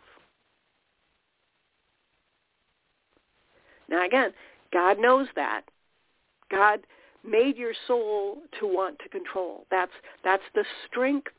Now 3.90 4.07
again, 4.07 4.33
God 4.72 4.98
knows 4.98 5.29
that. 5.37 5.62
God 6.50 6.81
made 7.24 7.57
your 7.57 7.74
soul 7.87 8.38
to 8.61 8.66
want 8.66 8.98
to 9.00 9.09
control. 9.09 9.66
That's 9.70 9.92
that's 10.24 10.42
the 10.55 10.64
strength 10.88 11.33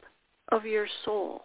of 0.51 0.65
your 0.65 0.87
soul. 1.05 1.43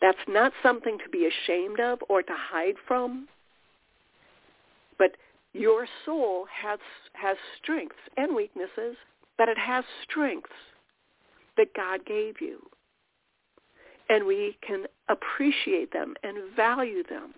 That's 0.00 0.18
not 0.28 0.52
something 0.62 0.98
to 0.98 1.08
be 1.10 1.26
ashamed 1.26 1.80
of 1.80 2.00
or 2.08 2.22
to 2.22 2.32
hide 2.36 2.76
from. 2.88 3.28
But 4.98 5.12
your 5.52 5.86
soul 6.04 6.46
has 6.62 6.80
has 7.14 7.36
strengths 7.62 7.96
and 8.16 8.34
weaknesses, 8.36 8.96
but 9.38 9.48
it 9.48 9.58
has 9.58 9.84
strengths 10.04 10.50
that 11.56 11.74
God 11.74 12.04
gave 12.06 12.40
you. 12.40 12.60
and 14.08 14.26
we 14.26 14.58
can 14.66 14.86
appreciate 15.08 15.92
them 15.92 16.14
and 16.22 16.54
value 16.56 17.02
them. 17.08 17.34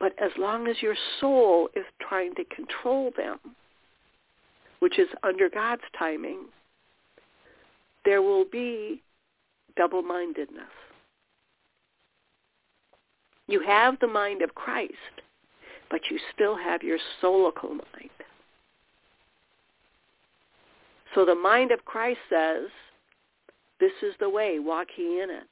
But 0.00 0.14
as 0.18 0.30
long 0.38 0.66
as 0.66 0.80
your 0.80 0.96
soul 1.20 1.68
is 1.76 1.84
trying 2.00 2.34
to 2.36 2.44
control 2.46 3.12
them, 3.16 3.38
which 4.80 4.98
is 4.98 5.08
under 5.22 5.50
God's 5.50 5.82
timing, 5.96 6.46
there 8.06 8.22
will 8.22 8.46
be 8.50 9.02
double-mindedness. 9.76 10.64
You 13.46 13.60
have 13.60 13.98
the 14.00 14.06
mind 14.06 14.40
of 14.40 14.54
Christ, 14.54 14.94
but 15.90 16.00
you 16.10 16.18
still 16.34 16.56
have 16.56 16.82
your 16.82 16.98
soulical 17.22 17.70
mind. 17.70 18.10
So 21.14 21.26
the 21.26 21.34
mind 21.34 21.72
of 21.72 21.84
Christ 21.84 22.20
says, 22.30 22.68
this 23.80 23.92
is 24.02 24.14
the 24.18 24.30
way, 24.30 24.60
walk 24.60 24.86
ye 24.96 25.20
in 25.20 25.28
it. 25.28 25.49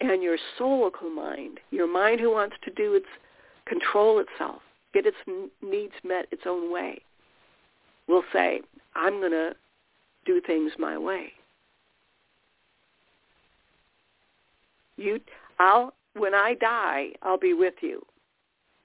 And 0.00 0.22
your 0.22 0.36
soulical 0.58 1.14
mind, 1.14 1.60
your 1.70 1.90
mind 1.90 2.20
who 2.20 2.32
wants 2.32 2.56
to 2.64 2.70
do 2.72 2.94
its, 2.94 3.06
control 3.66 4.18
itself, 4.18 4.60
get 4.92 5.06
its 5.06 5.16
needs 5.62 5.94
met 6.02 6.26
its 6.30 6.42
own 6.46 6.72
way, 6.72 7.00
will 8.08 8.24
say, 8.32 8.60
I'm 8.94 9.20
going 9.20 9.32
to 9.32 9.54
do 10.24 10.40
things 10.46 10.72
my 10.78 10.98
way. 10.98 11.32
You, 14.96 15.20
I'll, 15.58 15.94
when 16.14 16.34
I 16.34 16.54
die, 16.54 17.08
I'll 17.22 17.38
be 17.38 17.54
with 17.54 17.74
you. 17.80 18.04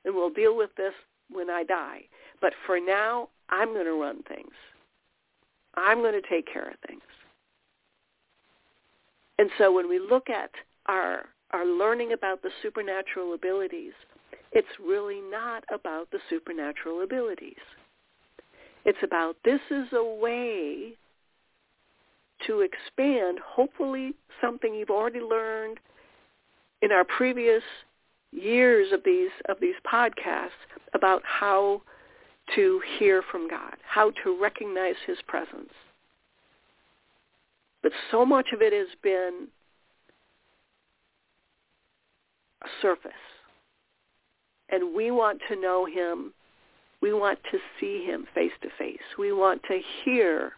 And 0.06 0.16
we'll 0.16 0.32
deal 0.32 0.56
with 0.56 0.70
this 0.78 0.94
when 1.30 1.50
I 1.50 1.64
die. 1.64 2.02
But 2.42 2.54
for 2.66 2.80
now, 2.80 3.30
I'm 3.50 3.74
going 3.74 3.86
to 3.86 4.02
run 4.02 4.24
things. 4.24 4.54
I'm 5.76 6.00
going 6.00 6.20
to 6.20 6.28
take 6.28 6.52
care 6.52 6.70
of 6.70 6.76
things. 6.88 7.02
And 9.38 9.50
so 9.58 9.72
when 9.72 9.88
we 9.88 10.00
look 10.00 10.30
at 10.30 10.52
our, 10.90 11.30
our 11.52 11.66
learning 11.66 12.14
about 12.14 12.42
the 12.42 12.50
supernatural 12.62 13.34
abilities, 13.34 13.94
it's 14.52 14.68
really 14.84 15.22
not 15.22 15.64
about 15.74 16.10
the 16.12 16.20
supernatural 16.30 17.04
abilities. 17.04 17.54
It's 18.86 18.98
about 19.04 19.36
this 19.46 19.60
is 19.70 19.88
a 19.94 20.04
way 20.04 20.96
to 22.48 22.62
expand, 22.62 23.40
hopefully 23.46 24.16
something 24.42 24.74
you've 24.74 24.90
already 24.90 25.20
learned 25.20 25.78
in 26.82 26.92
our 26.92 27.04
previous 27.04 27.62
years 28.32 28.92
of 28.94 29.02
these 29.04 29.30
of 29.50 29.58
these 29.60 29.76
podcasts 29.92 30.50
about 30.94 31.22
how 31.26 31.82
to 32.56 32.82
hear 32.98 33.22
from 33.30 33.50
God, 33.50 33.76
how 33.84 34.12
to 34.24 34.40
recognize 34.42 34.96
his 35.06 35.18
presence. 35.28 35.74
But 37.84 37.92
so 38.12 38.26
much 38.26 38.48
of 38.54 38.62
it 38.62 38.74
has 38.74 38.88
been 39.04 39.48
a 42.49 42.49
surface. 42.82 43.12
And 44.70 44.96
we 44.96 45.12
want 45.12 45.42
to 45.50 45.60
know 45.60 45.86
him. 45.86 46.34
We 47.02 47.14
want 47.14 47.40
to 47.52 47.60
see 47.80 48.06
him 48.06 48.28
face 48.36 48.52
to 48.62 48.70
face. 48.78 48.98
We 49.18 49.32
want 49.32 49.62
to 49.64 49.80
hear 50.04 50.54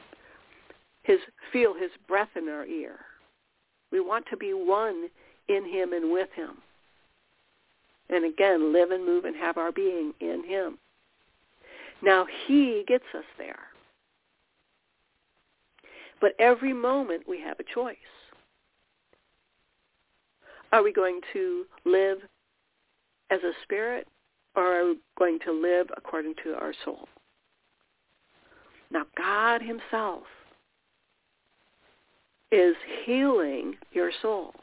his 1.03 1.19
feel 1.51 1.73
his 1.73 1.91
breath 2.07 2.29
in 2.35 2.49
our 2.49 2.65
ear. 2.65 2.99
We 3.91 3.99
want 3.99 4.25
to 4.29 4.37
be 4.37 4.53
one 4.53 5.09
in 5.47 5.65
him 5.65 5.93
and 5.93 6.11
with 6.11 6.29
him. 6.35 6.57
And 8.09 8.25
again, 8.25 8.73
live 8.73 8.91
and 8.91 9.05
move 9.05 9.25
and 9.25 9.35
have 9.35 9.57
our 9.57 9.71
being 9.71 10.13
in 10.19 10.43
him. 10.45 10.77
Now 12.01 12.25
he 12.47 12.83
gets 12.87 13.05
us 13.15 13.23
there. 13.37 13.59
But 16.19 16.33
every 16.39 16.73
moment 16.73 17.23
we 17.27 17.39
have 17.41 17.59
a 17.59 17.73
choice. 17.73 17.95
Are 20.71 20.83
we 20.83 20.93
going 20.93 21.19
to 21.33 21.65
live 21.85 22.19
as 23.29 23.39
a 23.43 23.51
spirit 23.63 24.07
or 24.55 24.63
are 24.63 24.85
we 24.89 24.95
going 25.17 25.39
to 25.45 25.51
live 25.51 25.87
according 25.95 26.35
to 26.43 26.53
our 26.53 26.73
soul? 26.85 27.07
Now 28.91 29.03
God 29.17 29.61
himself 29.61 30.23
is 32.51 32.75
healing 33.05 33.75
your 33.93 34.11
soul. 34.21 34.53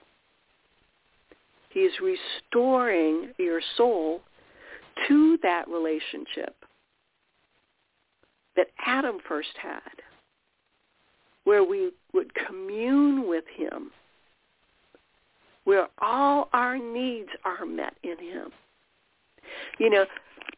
He's 1.71 1.93
restoring 2.01 3.33
your 3.39 3.61
soul 3.77 4.21
to 5.07 5.39
that 5.43 5.69
relationship 5.69 6.55
that 8.57 8.69
Adam 8.85 9.19
first 9.27 9.51
had, 9.63 9.81
where 11.45 11.63
we 11.63 11.93
would 12.13 12.33
commune 12.35 13.29
with 13.29 13.45
him, 13.55 13.91
where 15.69 15.89
all 15.99 16.49
our 16.55 16.79
needs 16.79 17.29
are 17.45 17.67
met 17.67 17.93
in 18.03 18.17
him. 18.19 18.51
You 19.79 19.91
know, 19.91 20.07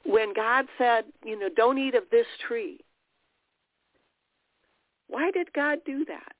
when 0.05 0.33
God 0.33 0.67
said, 0.79 1.03
you 1.25 1.37
know, 1.37 1.49
don't 1.57 1.79
eat 1.79 1.97
of 1.97 2.05
this 2.13 2.29
tree, 2.47 2.79
why 5.09 5.33
did 5.33 5.53
God 5.53 5.79
do 5.85 6.05
that? 6.05 6.33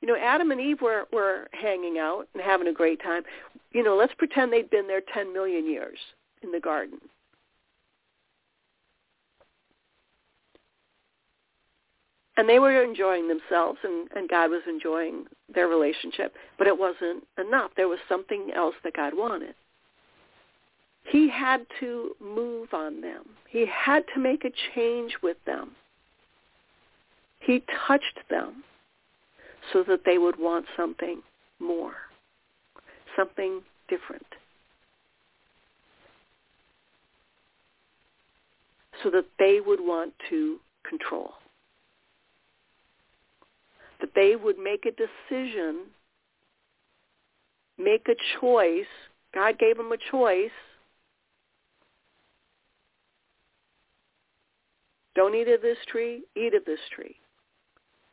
You 0.00 0.08
know, 0.08 0.16
Adam 0.20 0.50
and 0.50 0.60
Eve 0.60 0.80
were, 0.82 1.04
were 1.12 1.46
hanging 1.52 1.98
out 1.98 2.26
and 2.34 2.42
having 2.42 2.66
a 2.66 2.72
great 2.72 3.00
time. 3.00 3.22
You 3.70 3.84
know, 3.84 3.94
let's 3.94 4.14
pretend 4.14 4.52
they'd 4.52 4.70
been 4.70 4.88
there 4.88 5.02
10 5.14 5.32
million 5.32 5.70
years 5.70 5.98
in 6.42 6.50
the 6.50 6.58
garden. 6.58 6.98
And 12.42 12.48
they 12.48 12.58
were 12.58 12.82
enjoying 12.82 13.28
themselves 13.28 13.78
and, 13.84 14.08
and 14.16 14.28
God 14.28 14.50
was 14.50 14.62
enjoying 14.68 15.26
their 15.54 15.68
relationship, 15.68 16.34
but 16.58 16.66
it 16.66 16.76
wasn't 16.76 17.22
enough. 17.38 17.70
There 17.76 17.86
was 17.86 18.00
something 18.08 18.50
else 18.52 18.74
that 18.82 18.96
God 18.96 19.12
wanted. 19.16 19.54
He 21.04 21.30
had 21.30 21.64
to 21.78 22.16
move 22.20 22.74
on 22.74 23.00
them. 23.00 23.26
He 23.48 23.64
had 23.72 24.02
to 24.12 24.20
make 24.20 24.44
a 24.44 24.50
change 24.74 25.12
with 25.22 25.36
them. 25.46 25.70
He 27.38 27.62
touched 27.86 28.18
them 28.28 28.64
so 29.72 29.84
that 29.84 30.00
they 30.04 30.18
would 30.18 30.36
want 30.36 30.66
something 30.76 31.22
more, 31.60 31.94
something 33.16 33.60
different. 33.88 34.26
So 39.04 39.10
that 39.10 39.26
they 39.38 39.60
would 39.64 39.80
want 39.80 40.12
to 40.28 40.58
control 40.82 41.34
that 44.02 44.10
they 44.14 44.36
would 44.36 44.58
make 44.58 44.84
a 44.84 44.90
decision, 44.90 45.86
make 47.78 48.06
a 48.08 48.40
choice. 48.40 48.84
God 49.32 49.58
gave 49.58 49.78
them 49.78 49.92
a 49.92 49.96
choice. 50.10 50.50
Don't 55.14 55.34
eat 55.34 55.48
of 55.48 55.62
this 55.62 55.78
tree, 55.88 56.22
eat 56.36 56.54
of 56.54 56.64
this 56.64 56.80
tree. 56.94 57.16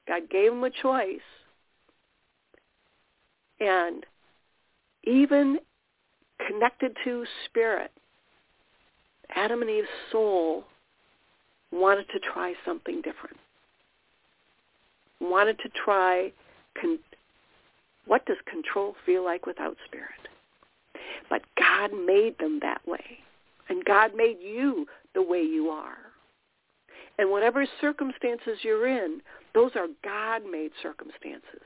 God 0.08 0.30
gave 0.30 0.52
them 0.52 0.64
a 0.64 0.70
choice. 0.70 1.20
And 3.60 4.06
even 5.04 5.60
connected 6.48 6.96
to 7.04 7.26
spirit, 7.46 7.92
Adam 9.36 9.62
and 9.62 9.72
Eve's 9.72 9.88
soul 10.12 10.66
wanted 11.72 12.06
to 12.10 12.20
try 12.20 12.54
something 12.66 13.02
different 13.02 13.38
wanted 15.20 15.60
to 15.60 15.70
try 15.70 16.32
con- 16.80 17.00
what 18.06 18.26
does 18.26 18.38
control 18.46 18.96
feel 19.06 19.24
like 19.24 19.46
without 19.46 19.78
spirit. 19.86 20.10
But 21.30 21.44
God 21.58 21.92
made 21.94 22.38
them 22.40 22.60
that 22.62 22.86
way. 22.88 23.20
And 23.70 23.86
God 23.86 24.12
made 24.16 24.38
you 24.42 24.88
the 25.14 25.22
way 25.22 25.42
you 25.42 25.70
are. 25.70 25.98
And 27.18 27.30
whatever 27.30 27.66
circumstances 27.80 28.60
you're 28.64 28.88
in, 28.88 29.22
those 29.54 29.72
are 29.76 29.88
God-made 30.04 30.72
circumstances. 30.82 31.62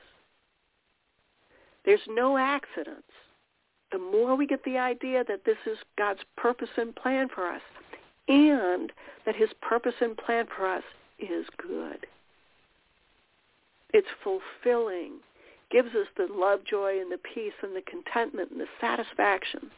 There's 1.84 2.00
no 2.08 2.36
accidents. 2.36 3.02
The 3.92 3.98
more 3.98 4.36
we 4.36 4.46
get 4.46 4.64
the 4.64 4.78
idea 4.78 5.22
that 5.28 5.44
this 5.44 5.58
is 5.66 5.78
God's 5.96 6.20
purpose 6.36 6.70
and 6.76 6.94
plan 6.94 7.28
for 7.32 7.46
us, 7.46 7.62
and 8.26 8.90
that 9.24 9.36
his 9.36 9.50
purpose 9.62 9.94
and 10.00 10.16
plan 10.16 10.46
for 10.54 10.66
us 10.66 10.82
is 11.18 11.46
good. 11.58 12.06
It's 13.94 14.08
fulfilling, 14.22 15.12
gives 15.70 15.94
us 15.94 16.08
the 16.16 16.26
love, 16.30 16.60
joy, 16.68 17.00
and 17.00 17.10
the 17.10 17.18
peace 17.18 17.54
and 17.62 17.74
the 17.74 17.82
contentment 17.82 18.50
and 18.50 18.60
the 18.60 18.66
satisfaction, 18.80 19.70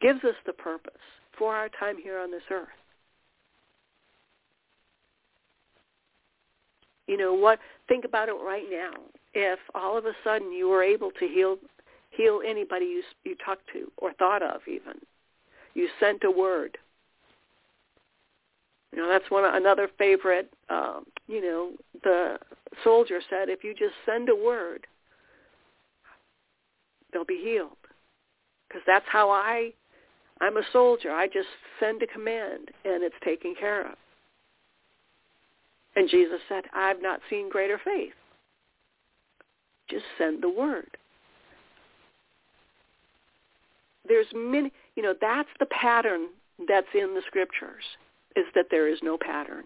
gives 0.00 0.24
us 0.24 0.34
the 0.46 0.54
purpose 0.54 0.92
for 1.38 1.54
our 1.54 1.68
time 1.68 1.96
here 2.02 2.18
on 2.18 2.30
this 2.30 2.42
earth. 2.50 2.68
You 7.06 7.18
know 7.18 7.34
what? 7.34 7.58
Think 7.88 8.04
about 8.04 8.28
it 8.28 8.36
right 8.42 8.64
now. 8.70 8.92
If 9.34 9.58
all 9.74 9.98
of 9.98 10.06
a 10.06 10.12
sudden 10.24 10.50
you 10.50 10.68
were 10.68 10.82
able 10.82 11.10
to 11.12 11.28
heal 11.28 11.58
heal 12.10 12.40
anybody 12.44 12.86
you 12.86 13.02
you 13.24 13.36
talked 13.44 13.68
to 13.74 13.92
or 13.98 14.12
thought 14.14 14.42
of, 14.42 14.62
even 14.66 14.94
you 15.74 15.88
sent 16.00 16.24
a 16.24 16.30
word, 16.30 16.78
You 18.92 18.98
know, 18.98 19.08
that's 19.08 19.30
one 19.30 19.44
another 19.44 19.88
favorite. 19.98 20.52
Um, 20.68 21.04
you 21.28 21.40
know, 21.40 21.70
the 22.02 22.38
soldier 22.84 23.20
said, 23.28 23.48
if 23.48 23.64
you 23.64 23.74
just 23.74 23.94
send 24.06 24.28
a 24.28 24.34
word, 24.34 24.86
they'll 27.12 27.24
be 27.24 27.40
healed. 27.42 27.76
Because 28.68 28.82
that's 28.86 29.06
how 29.08 29.30
I, 29.30 29.72
I'm 30.40 30.56
a 30.56 30.62
soldier. 30.72 31.10
I 31.10 31.26
just 31.26 31.48
send 31.80 32.02
a 32.02 32.06
command, 32.06 32.68
and 32.84 33.02
it's 33.02 33.14
taken 33.24 33.54
care 33.58 33.86
of. 33.86 33.96
And 35.96 36.08
Jesus 36.08 36.40
said, 36.48 36.64
I've 36.72 37.02
not 37.02 37.20
seen 37.28 37.50
greater 37.50 37.80
faith. 37.84 38.12
Just 39.88 40.04
send 40.18 40.42
the 40.42 40.48
word. 40.48 40.96
There's 44.06 44.26
many, 44.34 44.72
you 44.94 45.02
know, 45.02 45.14
that's 45.20 45.48
the 45.58 45.66
pattern 45.66 46.28
that's 46.68 46.86
in 46.94 47.14
the 47.14 47.22
scriptures, 47.26 47.82
is 48.36 48.46
that 48.54 48.66
there 48.70 48.88
is 48.88 48.98
no 49.02 49.18
pattern. 49.18 49.64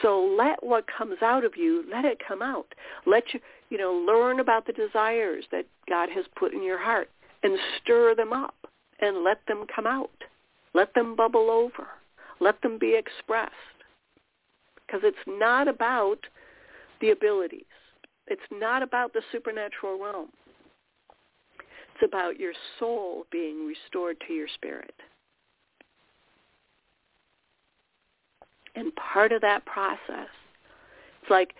So 0.00 0.34
let 0.38 0.62
what 0.64 0.86
comes 0.86 1.16
out 1.22 1.44
of 1.44 1.52
you, 1.56 1.84
let 1.90 2.04
it 2.04 2.18
come 2.26 2.42
out. 2.42 2.66
Let 3.06 3.24
you, 3.34 3.40
you 3.68 3.78
know, 3.78 3.92
learn 3.92 4.40
about 4.40 4.66
the 4.66 4.72
desires 4.72 5.44
that 5.52 5.66
God 5.88 6.08
has 6.14 6.24
put 6.36 6.54
in 6.54 6.62
your 6.62 6.82
heart 6.82 7.10
and 7.42 7.58
stir 7.82 8.14
them 8.14 8.32
up 8.32 8.54
and 9.00 9.22
let 9.24 9.38
them 9.46 9.66
come 9.74 9.86
out. 9.86 10.10
Let 10.74 10.94
them 10.94 11.14
bubble 11.14 11.50
over. 11.50 11.88
Let 12.40 12.60
them 12.62 12.78
be 12.78 12.96
expressed. 12.96 13.52
Because 14.86 15.02
it's 15.04 15.16
not 15.26 15.68
about 15.68 16.18
the 17.00 17.10
abilities. 17.10 17.64
It's 18.26 18.42
not 18.50 18.82
about 18.82 19.12
the 19.12 19.22
supernatural 19.32 19.98
realm. 20.00 20.28
It's 21.94 22.08
about 22.08 22.38
your 22.38 22.52
soul 22.78 23.26
being 23.30 23.66
restored 23.66 24.16
to 24.26 24.32
your 24.32 24.48
spirit. 24.54 24.94
And 28.74 28.92
part 28.96 29.32
of 29.32 29.40
that 29.42 29.64
process, 29.66 30.28
it's 31.20 31.30
like, 31.30 31.54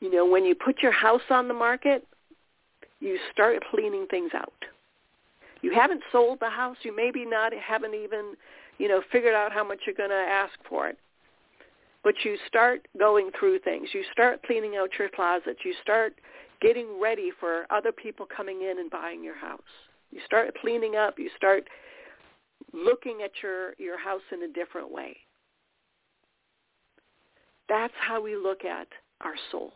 you 0.00 0.12
know, 0.12 0.24
when 0.24 0.44
you 0.44 0.54
put 0.54 0.82
your 0.82 0.92
house 0.92 1.22
on 1.30 1.48
the 1.48 1.54
market, 1.54 2.06
you 3.00 3.18
start 3.32 3.62
cleaning 3.70 4.06
things 4.08 4.30
out. 4.34 4.52
You 5.60 5.72
haven't 5.72 6.02
sold 6.12 6.38
the 6.40 6.50
house. 6.50 6.76
You 6.82 6.94
maybe 6.94 7.24
not 7.24 7.52
haven't 7.52 7.94
even, 7.94 8.34
you 8.78 8.88
know, 8.88 9.02
figured 9.10 9.34
out 9.34 9.52
how 9.52 9.66
much 9.66 9.80
you're 9.86 9.94
going 9.94 10.10
to 10.10 10.14
ask 10.14 10.54
for 10.68 10.88
it. 10.88 10.98
But 12.04 12.14
you 12.24 12.36
start 12.46 12.86
going 12.98 13.30
through 13.38 13.58
things. 13.60 13.88
You 13.92 14.04
start 14.12 14.42
cleaning 14.44 14.76
out 14.76 14.90
your 14.98 15.08
closet. 15.08 15.56
You 15.64 15.74
start 15.82 16.14
getting 16.60 17.00
ready 17.00 17.30
for 17.38 17.66
other 17.70 17.92
people 17.92 18.26
coming 18.34 18.62
in 18.62 18.78
and 18.78 18.90
buying 18.90 19.22
your 19.22 19.36
house. 19.36 19.60
You 20.12 20.20
start 20.24 20.54
cleaning 20.60 20.94
up. 20.94 21.18
You 21.18 21.30
start 21.36 21.64
looking 22.72 23.22
at 23.24 23.32
your, 23.42 23.74
your 23.78 23.98
house 23.98 24.22
in 24.32 24.44
a 24.44 24.52
different 24.52 24.90
way. 24.92 25.16
That's 27.68 27.94
how 28.00 28.22
we 28.22 28.36
look 28.36 28.64
at 28.64 28.88
our 29.20 29.34
soul. 29.50 29.72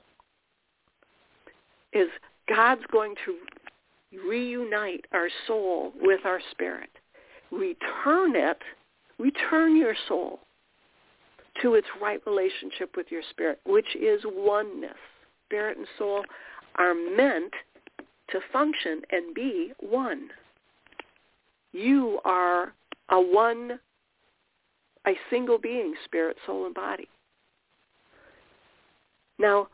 Is 1.93 2.09
God's 2.49 2.83
going 2.91 3.15
to 3.27 3.37
reunite 4.27 5.05
our 5.13 5.29
soul 5.47 5.93
with 6.01 6.21
our 6.25 6.41
spirit. 6.51 6.91
Return 7.51 8.35
it, 8.35 8.59
return 9.19 9.77
your 9.77 9.95
soul 10.09 10.41
to 11.61 11.75
its 11.75 11.87
right 12.01 12.21
relationship 12.27 12.97
with 12.97 13.07
your 13.11 13.23
spirit, 13.31 13.61
which 13.67 13.97
is 13.97 14.21
oneness. 14.25 14.97
Spirit 15.47 15.77
and 15.77 15.87
soul 15.99 16.25
are 16.77 16.95
meant 16.95 17.53
to 18.31 18.41
function 18.53 19.03
and 19.11 19.35
be 19.35 19.73
one. 19.81 20.29
You 21.73 22.21
are 22.25 22.73
a 23.11 23.21
one, 23.21 23.79
a 25.07 25.13
single 25.31 25.59
being, 25.59 25.95
spirit, 26.05 26.37
soul, 26.47 26.67
and 26.67 26.75
body. 26.75 27.09
Now, 29.43 29.67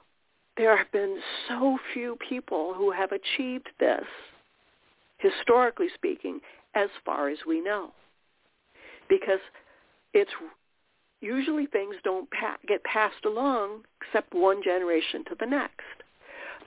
there 0.57 0.77
have 0.77 0.91
been 0.91 1.21
so 1.47 1.79
few 1.93 2.17
people 2.27 2.73
who 2.75 2.91
have 2.91 3.11
achieved 3.13 3.69
this, 3.79 4.05
historically 5.19 5.89
speaking, 5.95 6.41
as 6.75 6.89
far 7.05 7.29
as 7.29 7.39
we 7.47 7.61
know. 7.61 7.93
Because 9.09 9.41
it's 10.15 10.31
usually 11.21 11.67
things 11.67 11.97
don't 12.03 12.29
pa- 12.31 12.57
get 12.67 12.83
passed 12.85 13.25
along 13.27 13.83
except 14.01 14.33
one 14.33 14.63
generation 14.63 15.23
to 15.27 15.37
the 15.39 15.47
next. 15.47 15.83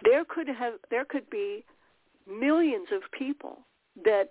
There 0.04 0.24
could 0.26 0.48
have 0.48 0.74
there 0.90 1.06
could 1.06 1.30
be 1.30 1.64
millions 2.28 2.88
of 2.92 3.02
people 3.12 3.60
that 4.04 4.30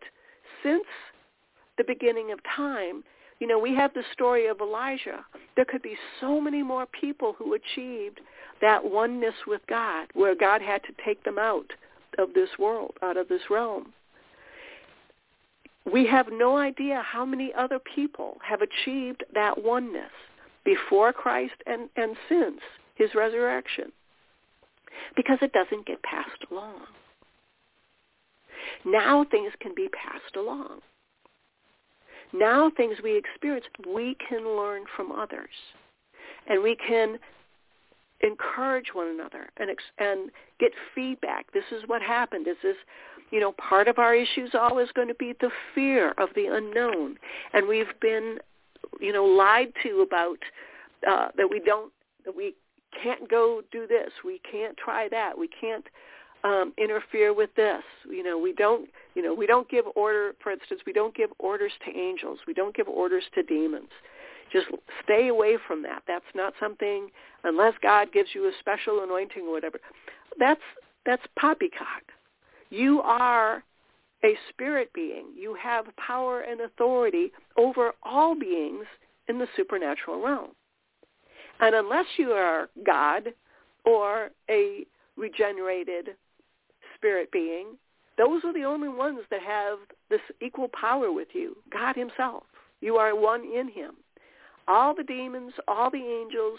since 0.63 0.85
the 1.77 1.85
beginning 1.85 2.33
of 2.33 2.39
time, 2.57 3.03
you 3.41 3.47
know, 3.47 3.59
we 3.59 3.75
have 3.75 3.93
the 3.95 4.05
story 4.13 4.47
of 4.47 4.61
Elijah. 4.61 5.25
There 5.57 5.65
could 5.65 5.83
be 5.83 5.97
so 6.21 6.41
many 6.41 6.63
more 6.63 6.87
people 6.87 7.35
who 7.39 7.55
achieved 7.55 8.21
that 8.61 8.85
oneness 8.85 9.35
with 9.47 9.63
God, 9.67 10.09
where 10.13 10.35
God 10.35 10.61
had 10.61 10.83
to 10.85 11.05
take 11.05 11.25
them 11.25 11.39
out 11.39 11.73
of 12.19 12.35
this 12.35 12.51
world, 12.59 12.93
out 13.03 13.17
of 13.17 13.29
this 13.29 13.41
realm. 13.51 13.93
We 15.91 16.07
have 16.07 16.27
no 16.31 16.59
idea 16.59 17.03
how 17.05 17.25
many 17.25 17.53
other 17.57 17.79
people 17.79 18.37
have 18.47 18.61
achieved 18.61 19.25
that 19.33 19.65
oneness 19.65 20.13
before 20.65 21.13
Christ 21.13 21.55
and, 21.67 21.89
and 21.97 22.17
since 22.29 22.61
his 22.95 23.15
resurrection 23.15 23.91
because 25.17 25.39
it 25.41 25.53
doesn't 25.53 25.87
get 25.87 26.03
passed 26.03 26.45
along. 26.51 26.83
Now 28.85 29.25
things 29.31 29.53
can 29.61 29.75
be 29.75 29.89
passed 29.89 30.37
along. 30.37 30.81
Now 32.33 32.71
things 32.77 32.97
we 33.03 33.17
experience, 33.17 33.67
we 33.87 34.17
can 34.29 34.57
learn 34.57 34.83
from 34.97 35.13
others. 35.13 35.49
And 36.47 36.63
we 36.63 36.77
can 36.77 37.19
encourage 38.23 38.89
one 38.93 39.09
another 39.09 39.49
and 39.57 39.71
ex- 39.71 39.83
and 39.99 40.31
get 40.59 40.73
feedback. 40.95 41.53
This 41.53 41.65
is 41.73 41.83
what 41.87 42.03
happened. 42.03 42.47
This 42.47 42.59
is 42.65 42.77
you 43.31 43.39
know, 43.39 43.53
part 43.53 43.89
of 43.89 43.99
our 43.99 44.15
issue 44.15 44.45
is 44.45 44.51
always 44.55 44.91
going 44.93 45.09
to 45.09 45.15
be 45.15 45.35
the 45.41 45.51
fear 45.75 46.13
of 46.19 46.31
the 46.35 46.47
unknown, 46.47 47.17
and 47.53 47.69
we've 47.69 47.99
been, 48.01 48.39
you 49.01 49.13
know, 49.13 49.25
lied 49.25 49.73
to 49.83 50.01
about 50.01 50.39
uh, 51.09 51.29
that 51.37 51.49
we 51.49 51.61
don't 51.61 51.93
that 52.25 52.37
we 52.37 52.55
can't 53.03 53.31
go 53.31 53.63
do 53.71 53.87
this, 53.87 54.11
we 54.25 54.41
can't 54.51 54.77
try 54.77 55.09
that, 55.09 55.39
we 55.39 55.49
can't 55.49 55.85
um, 56.45 56.73
interfere 56.79 57.35
with 57.35 57.55
this. 57.55 57.83
You 58.09 58.23
know, 58.23 58.39
we 58.39 58.53
don't, 58.53 58.89
you 59.15 59.23
know, 59.23 59.35
we 59.35 59.47
don't 59.47 59.69
give 59.69 59.85
order. 59.95 60.33
For 60.43 60.53
instance, 60.53 60.81
we 60.87 60.93
don't 60.93 61.15
give 61.15 61.31
orders 61.39 61.73
to 61.87 61.97
angels. 61.97 62.39
We 62.47 62.55
don't 62.55 62.75
give 62.75 62.89
orders 62.89 63.25
to 63.35 63.43
demons. 63.43 63.91
Just 64.53 64.67
stay 65.05 65.29
away 65.29 65.59
from 65.67 65.83
that. 65.83 66.03
That's 66.09 66.25
not 66.35 66.55
something 66.59 67.09
unless 67.45 67.75
God 67.83 68.13
gives 68.13 68.31
you 68.35 68.47
a 68.47 68.53
special 68.59 69.03
anointing 69.05 69.43
or 69.43 69.53
whatever. 69.53 69.79
That's 70.39 70.61
that's 71.07 71.23
poppycock. 71.39 72.03
You 72.71 73.01
are 73.01 73.63
a 74.25 74.35
spirit 74.51 74.93
being. 74.93 75.27
You 75.37 75.57
have 75.61 75.87
power 75.97 76.41
and 76.43 76.61
authority 76.61 77.33
over 77.57 77.93
all 78.03 78.35
beings 78.39 78.85
in 79.29 79.39
the 79.39 79.47
supernatural 79.57 80.23
realm. 80.23 80.51
And 81.61 81.75
unless 81.75 82.07
you 82.17 82.33
are 82.33 82.69
God 82.85 83.29
or 83.85 84.31
a 84.49 84.87
regenerated 85.17 86.11
spirit 87.01 87.33
being, 87.33 87.77
those 88.19 88.45
are 88.45 88.53
the 88.53 88.65
only 88.65 88.89
ones 88.89 89.21
that 89.31 89.41
have 89.43 89.79
this 90.11 90.21
equal 90.43 90.69
power 90.69 91.11
with 91.11 91.29
you, 91.33 91.57
God 91.73 91.97
himself. 91.97 92.43
You 92.81 92.97
are 92.97 93.19
one 93.19 93.43
in 93.45 93.69
him. 93.69 93.95
All 94.69 94.95
the 94.95 95.05
demons, 95.05 95.53
all 95.67 95.91
the 95.91 95.99
angels, 95.99 96.59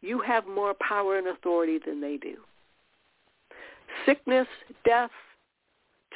you 0.00 0.20
have 0.20 0.46
more 0.46 0.74
power 0.74 1.16
and 1.16 1.28
authority 1.28 1.78
than 1.84 2.00
they 2.00 2.16
do. 2.16 2.36
Sickness, 4.04 4.48
death, 4.84 5.10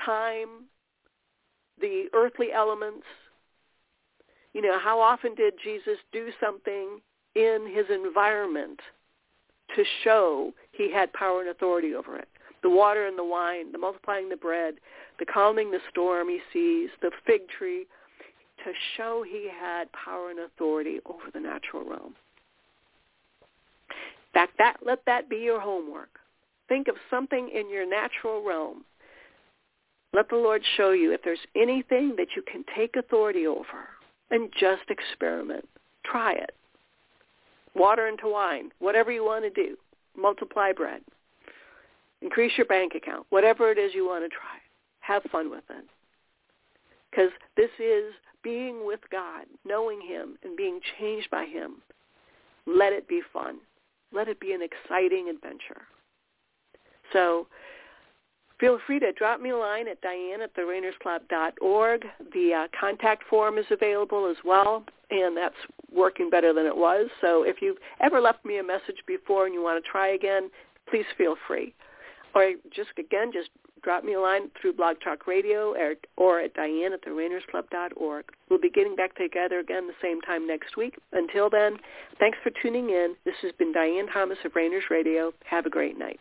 time, 0.04 0.66
the 1.80 2.06
earthly 2.12 2.52
elements. 2.52 3.06
You 4.54 4.62
know, 4.62 4.78
how 4.78 5.00
often 5.00 5.35
did 5.35 5.54
Jesus 5.62 5.98
do 6.12 6.30
something 6.40 7.00
in 7.35 7.72
his 7.72 7.87
environment 7.90 8.80
to 9.76 9.85
show 10.04 10.52
he 10.72 10.92
had 10.92 11.12
power 11.12 11.40
and 11.40 11.48
authority 11.48 11.94
over 11.94 12.16
it? 12.16 12.28
The 12.62 12.70
water 12.70 13.07
and 13.07 13.18
the 13.18 13.25
wine, 13.25 13.72
the 13.72 13.79
multiplying 13.79 14.29
the 14.29 14.37
bread, 14.37 14.75
the 15.18 15.27
calming 15.27 15.70
the 15.70 15.81
storm 15.90 16.29
he 16.29 16.40
sees, 16.53 16.90
the 17.01 17.11
fig 17.27 17.42
tree, 17.48 17.87
to 18.64 18.72
show 18.96 19.25
he 19.29 19.48
had 19.48 19.90
power 19.92 20.31
and 20.31 20.38
authority 20.38 21.01
over 21.07 21.31
the 21.33 21.40
natural 21.40 21.85
realm. 21.85 22.14
Fact, 24.33 24.53
that, 24.59 24.77
let 24.85 25.05
that 25.07 25.29
be 25.29 25.37
your 25.37 25.61
homework. 25.61 26.18
Think 26.68 26.88
of 26.88 26.94
something 27.11 27.51
in 27.53 27.68
your 27.68 27.88
natural 27.88 28.42
realm. 28.44 28.85
Let 30.14 30.29
the 30.29 30.37
Lord 30.37 30.62
show 30.77 30.92
you 30.92 31.12
if 31.12 31.22
there's 31.22 31.38
anything 31.57 32.14
that 32.16 32.29
you 32.37 32.42
can 32.42 32.64
take 32.77 32.96
authority 32.96 33.46
over 33.46 33.88
and 34.31 34.51
just 34.59 34.83
experiment. 34.88 35.68
Try 36.05 36.33
it. 36.35 36.55
Water 37.75 38.07
into 38.09 38.29
wine, 38.29 38.70
whatever 38.79 39.11
you 39.11 39.25
want 39.25 39.44
to 39.44 39.51
do. 39.51 39.77
Multiply 40.16 40.72
bread. 40.72 41.01
Increase 42.22 42.52
your 42.56 42.66
bank 42.66 42.94
account. 42.94 43.26
Whatever 43.30 43.70
it 43.70 43.78
is 43.78 43.92
you 43.94 44.06
want 44.06 44.24
to 44.24 44.28
try. 44.28 44.58
Have 45.00 45.22
fun 45.32 45.50
with 45.50 45.64
it. 45.70 45.85
Because 47.11 47.30
this 47.56 47.70
is 47.78 48.14
being 48.42 48.87
with 48.87 49.00
God, 49.11 49.44
knowing 49.64 50.00
him 50.00 50.38
and 50.42 50.56
being 50.56 50.80
changed 50.98 51.28
by 51.30 51.44
him, 51.44 51.82
let 52.66 52.92
it 52.92 53.08
be 53.08 53.20
fun. 53.32 53.58
Let 54.12 54.28
it 54.28 54.40
be 54.40 54.52
an 54.52 54.61
exciting 54.62 55.28
adventure. 55.28 55.82
So 57.12 57.46
feel 58.61 58.78
free 58.87 59.00
to 59.00 59.12
drop 59.12 59.40
me 59.40 59.50
a 59.50 59.56
line 59.56 59.88
at 59.88 60.00
diane 60.00 60.42
at 60.42 60.54
therainersclub.org. 60.54 62.04
The 62.32 62.54
uh, 62.54 62.68
contact 62.78 63.24
form 63.28 63.58
is 63.58 63.66
available 63.70 64.30
as 64.30 64.37
well, 64.44 64.85
and 65.11 65.37
that's 65.37 65.54
working 65.92 66.30
better 66.30 66.52
than 66.52 66.66
it 66.66 66.76
was. 66.76 67.08
So 67.20 67.42
if 67.42 67.56
you've 67.61 67.78
ever 68.00 68.20
left 68.20 68.44
me 68.44 68.58
a 68.58 68.62
message 68.62 69.02
before 69.06 69.46
and 69.46 69.54
you 69.54 69.62
want 69.62 69.82
to 69.82 69.90
try 69.90 70.08
again, 70.14 70.50
please 70.88 71.06
feel 71.18 71.37
free. 71.46 71.74
Or 72.35 72.53
just, 72.75 72.90
again, 72.99 73.31
just 73.33 73.51
drop 73.83 74.05
me 74.05 74.14
a 74.14 74.21
line 74.21 74.51
through 74.61 74.75
Blog 74.75 74.97
Talk 75.03 75.27
Radio 75.27 75.75
or, 75.75 75.95
or 76.16 76.40
at 76.40 76.55
diane 76.55 76.92
at 76.92 77.05
therainersclub.org. 77.05 78.25
We'll 78.49 78.61
be 78.61 78.71
getting 78.71 78.97
back 78.97 79.16
together 79.16 79.59
again 79.59 79.87
the 79.87 79.95
same 80.01 80.21
time 80.21 80.47
next 80.47 80.77
week. 80.77 80.97
Until 81.12 81.51
then, 81.51 81.79
thanks 82.18 82.38
for 82.42 82.51
tuning 82.62 82.90
in. 82.90 83.16
This 83.25 83.35
has 83.42 83.53
been 83.53 83.73
Diane 83.73 84.07
Thomas 84.07 84.38
of 84.45 84.55
Rainers 84.55 84.85
Radio. 84.90 85.33
Have 85.45 85.66
a 85.66 85.71
great 85.71 85.99
night. 85.99 86.21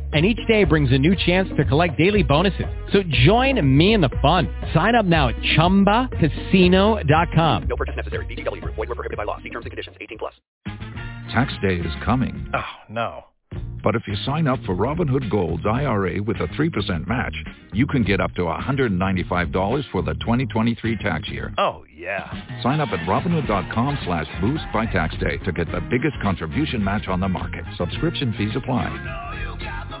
and 0.13 0.25
each 0.25 0.39
day 0.47 0.63
brings 0.65 0.91
a 0.91 0.97
new 0.97 1.15
chance 1.15 1.47
to 1.55 1.63
collect 1.65 1.97
daily 1.97 2.23
bonuses. 2.23 2.65
So 2.91 3.03
join 3.25 3.61
me 3.77 3.93
in 3.93 4.01
the 4.01 4.09
fun. 4.21 4.49
Sign 4.73 4.95
up 4.95 5.05
now 5.05 5.29
at 5.29 5.35
ChumbaCasino.com. 5.57 7.67
No 7.67 7.75
purchase 7.77 7.95
necessary. 7.95 8.25
VGW. 8.25 8.59
Void 8.61 8.77
were 8.77 8.85
prohibited 8.87 9.15
by 9.17 9.23
law. 9.23 9.37
See 9.37 9.49
terms 9.49 9.65
and 9.65 9.71
conditions. 9.71 9.95
18 10.01 10.17
plus. 10.17 10.33
Tax 11.31 11.53
day 11.61 11.75
is 11.75 11.93
coming. 12.03 12.49
Oh, 12.53 12.61
no. 12.89 13.23
But 13.83 13.95
if 13.95 14.03
you 14.07 14.15
sign 14.25 14.47
up 14.47 14.59
for 14.65 14.75
Robinhood 14.75 15.29
Gold's 15.29 15.65
IRA 15.65 16.21
with 16.21 16.37
a 16.37 16.47
3% 16.47 17.07
match, 17.07 17.35
you 17.73 17.87
can 17.87 18.03
get 18.03 18.21
up 18.21 18.33
to 18.35 18.41
$195 18.41 19.91
for 19.91 20.03
the 20.03 20.13
2023 20.15 20.97
tax 20.97 21.27
year. 21.29 21.53
Oh, 21.57 21.83
yeah. 21.93 22.61
Sign 22.61 22.79
up 22.79 22.89
at 22.89 22.99
Robinhood.com 23.07 23.97
slash 24.05 24.27
boost 24.39 24.63
by 24.73 24.85
tax 24.85 25.15
day 25.17 25.37
to 25.37 25.51
get 25.51 25.71
the 25.71 25.81
biggest 25.89 26.15
contribution 26.21 26.83
match 26.83 27.07
on 27.07 27.19
the 27.19 27.29
market. 27.29 27.65
Subscription 27.77 28.33
fees 28.37 28.51
apply. 28.55 30.00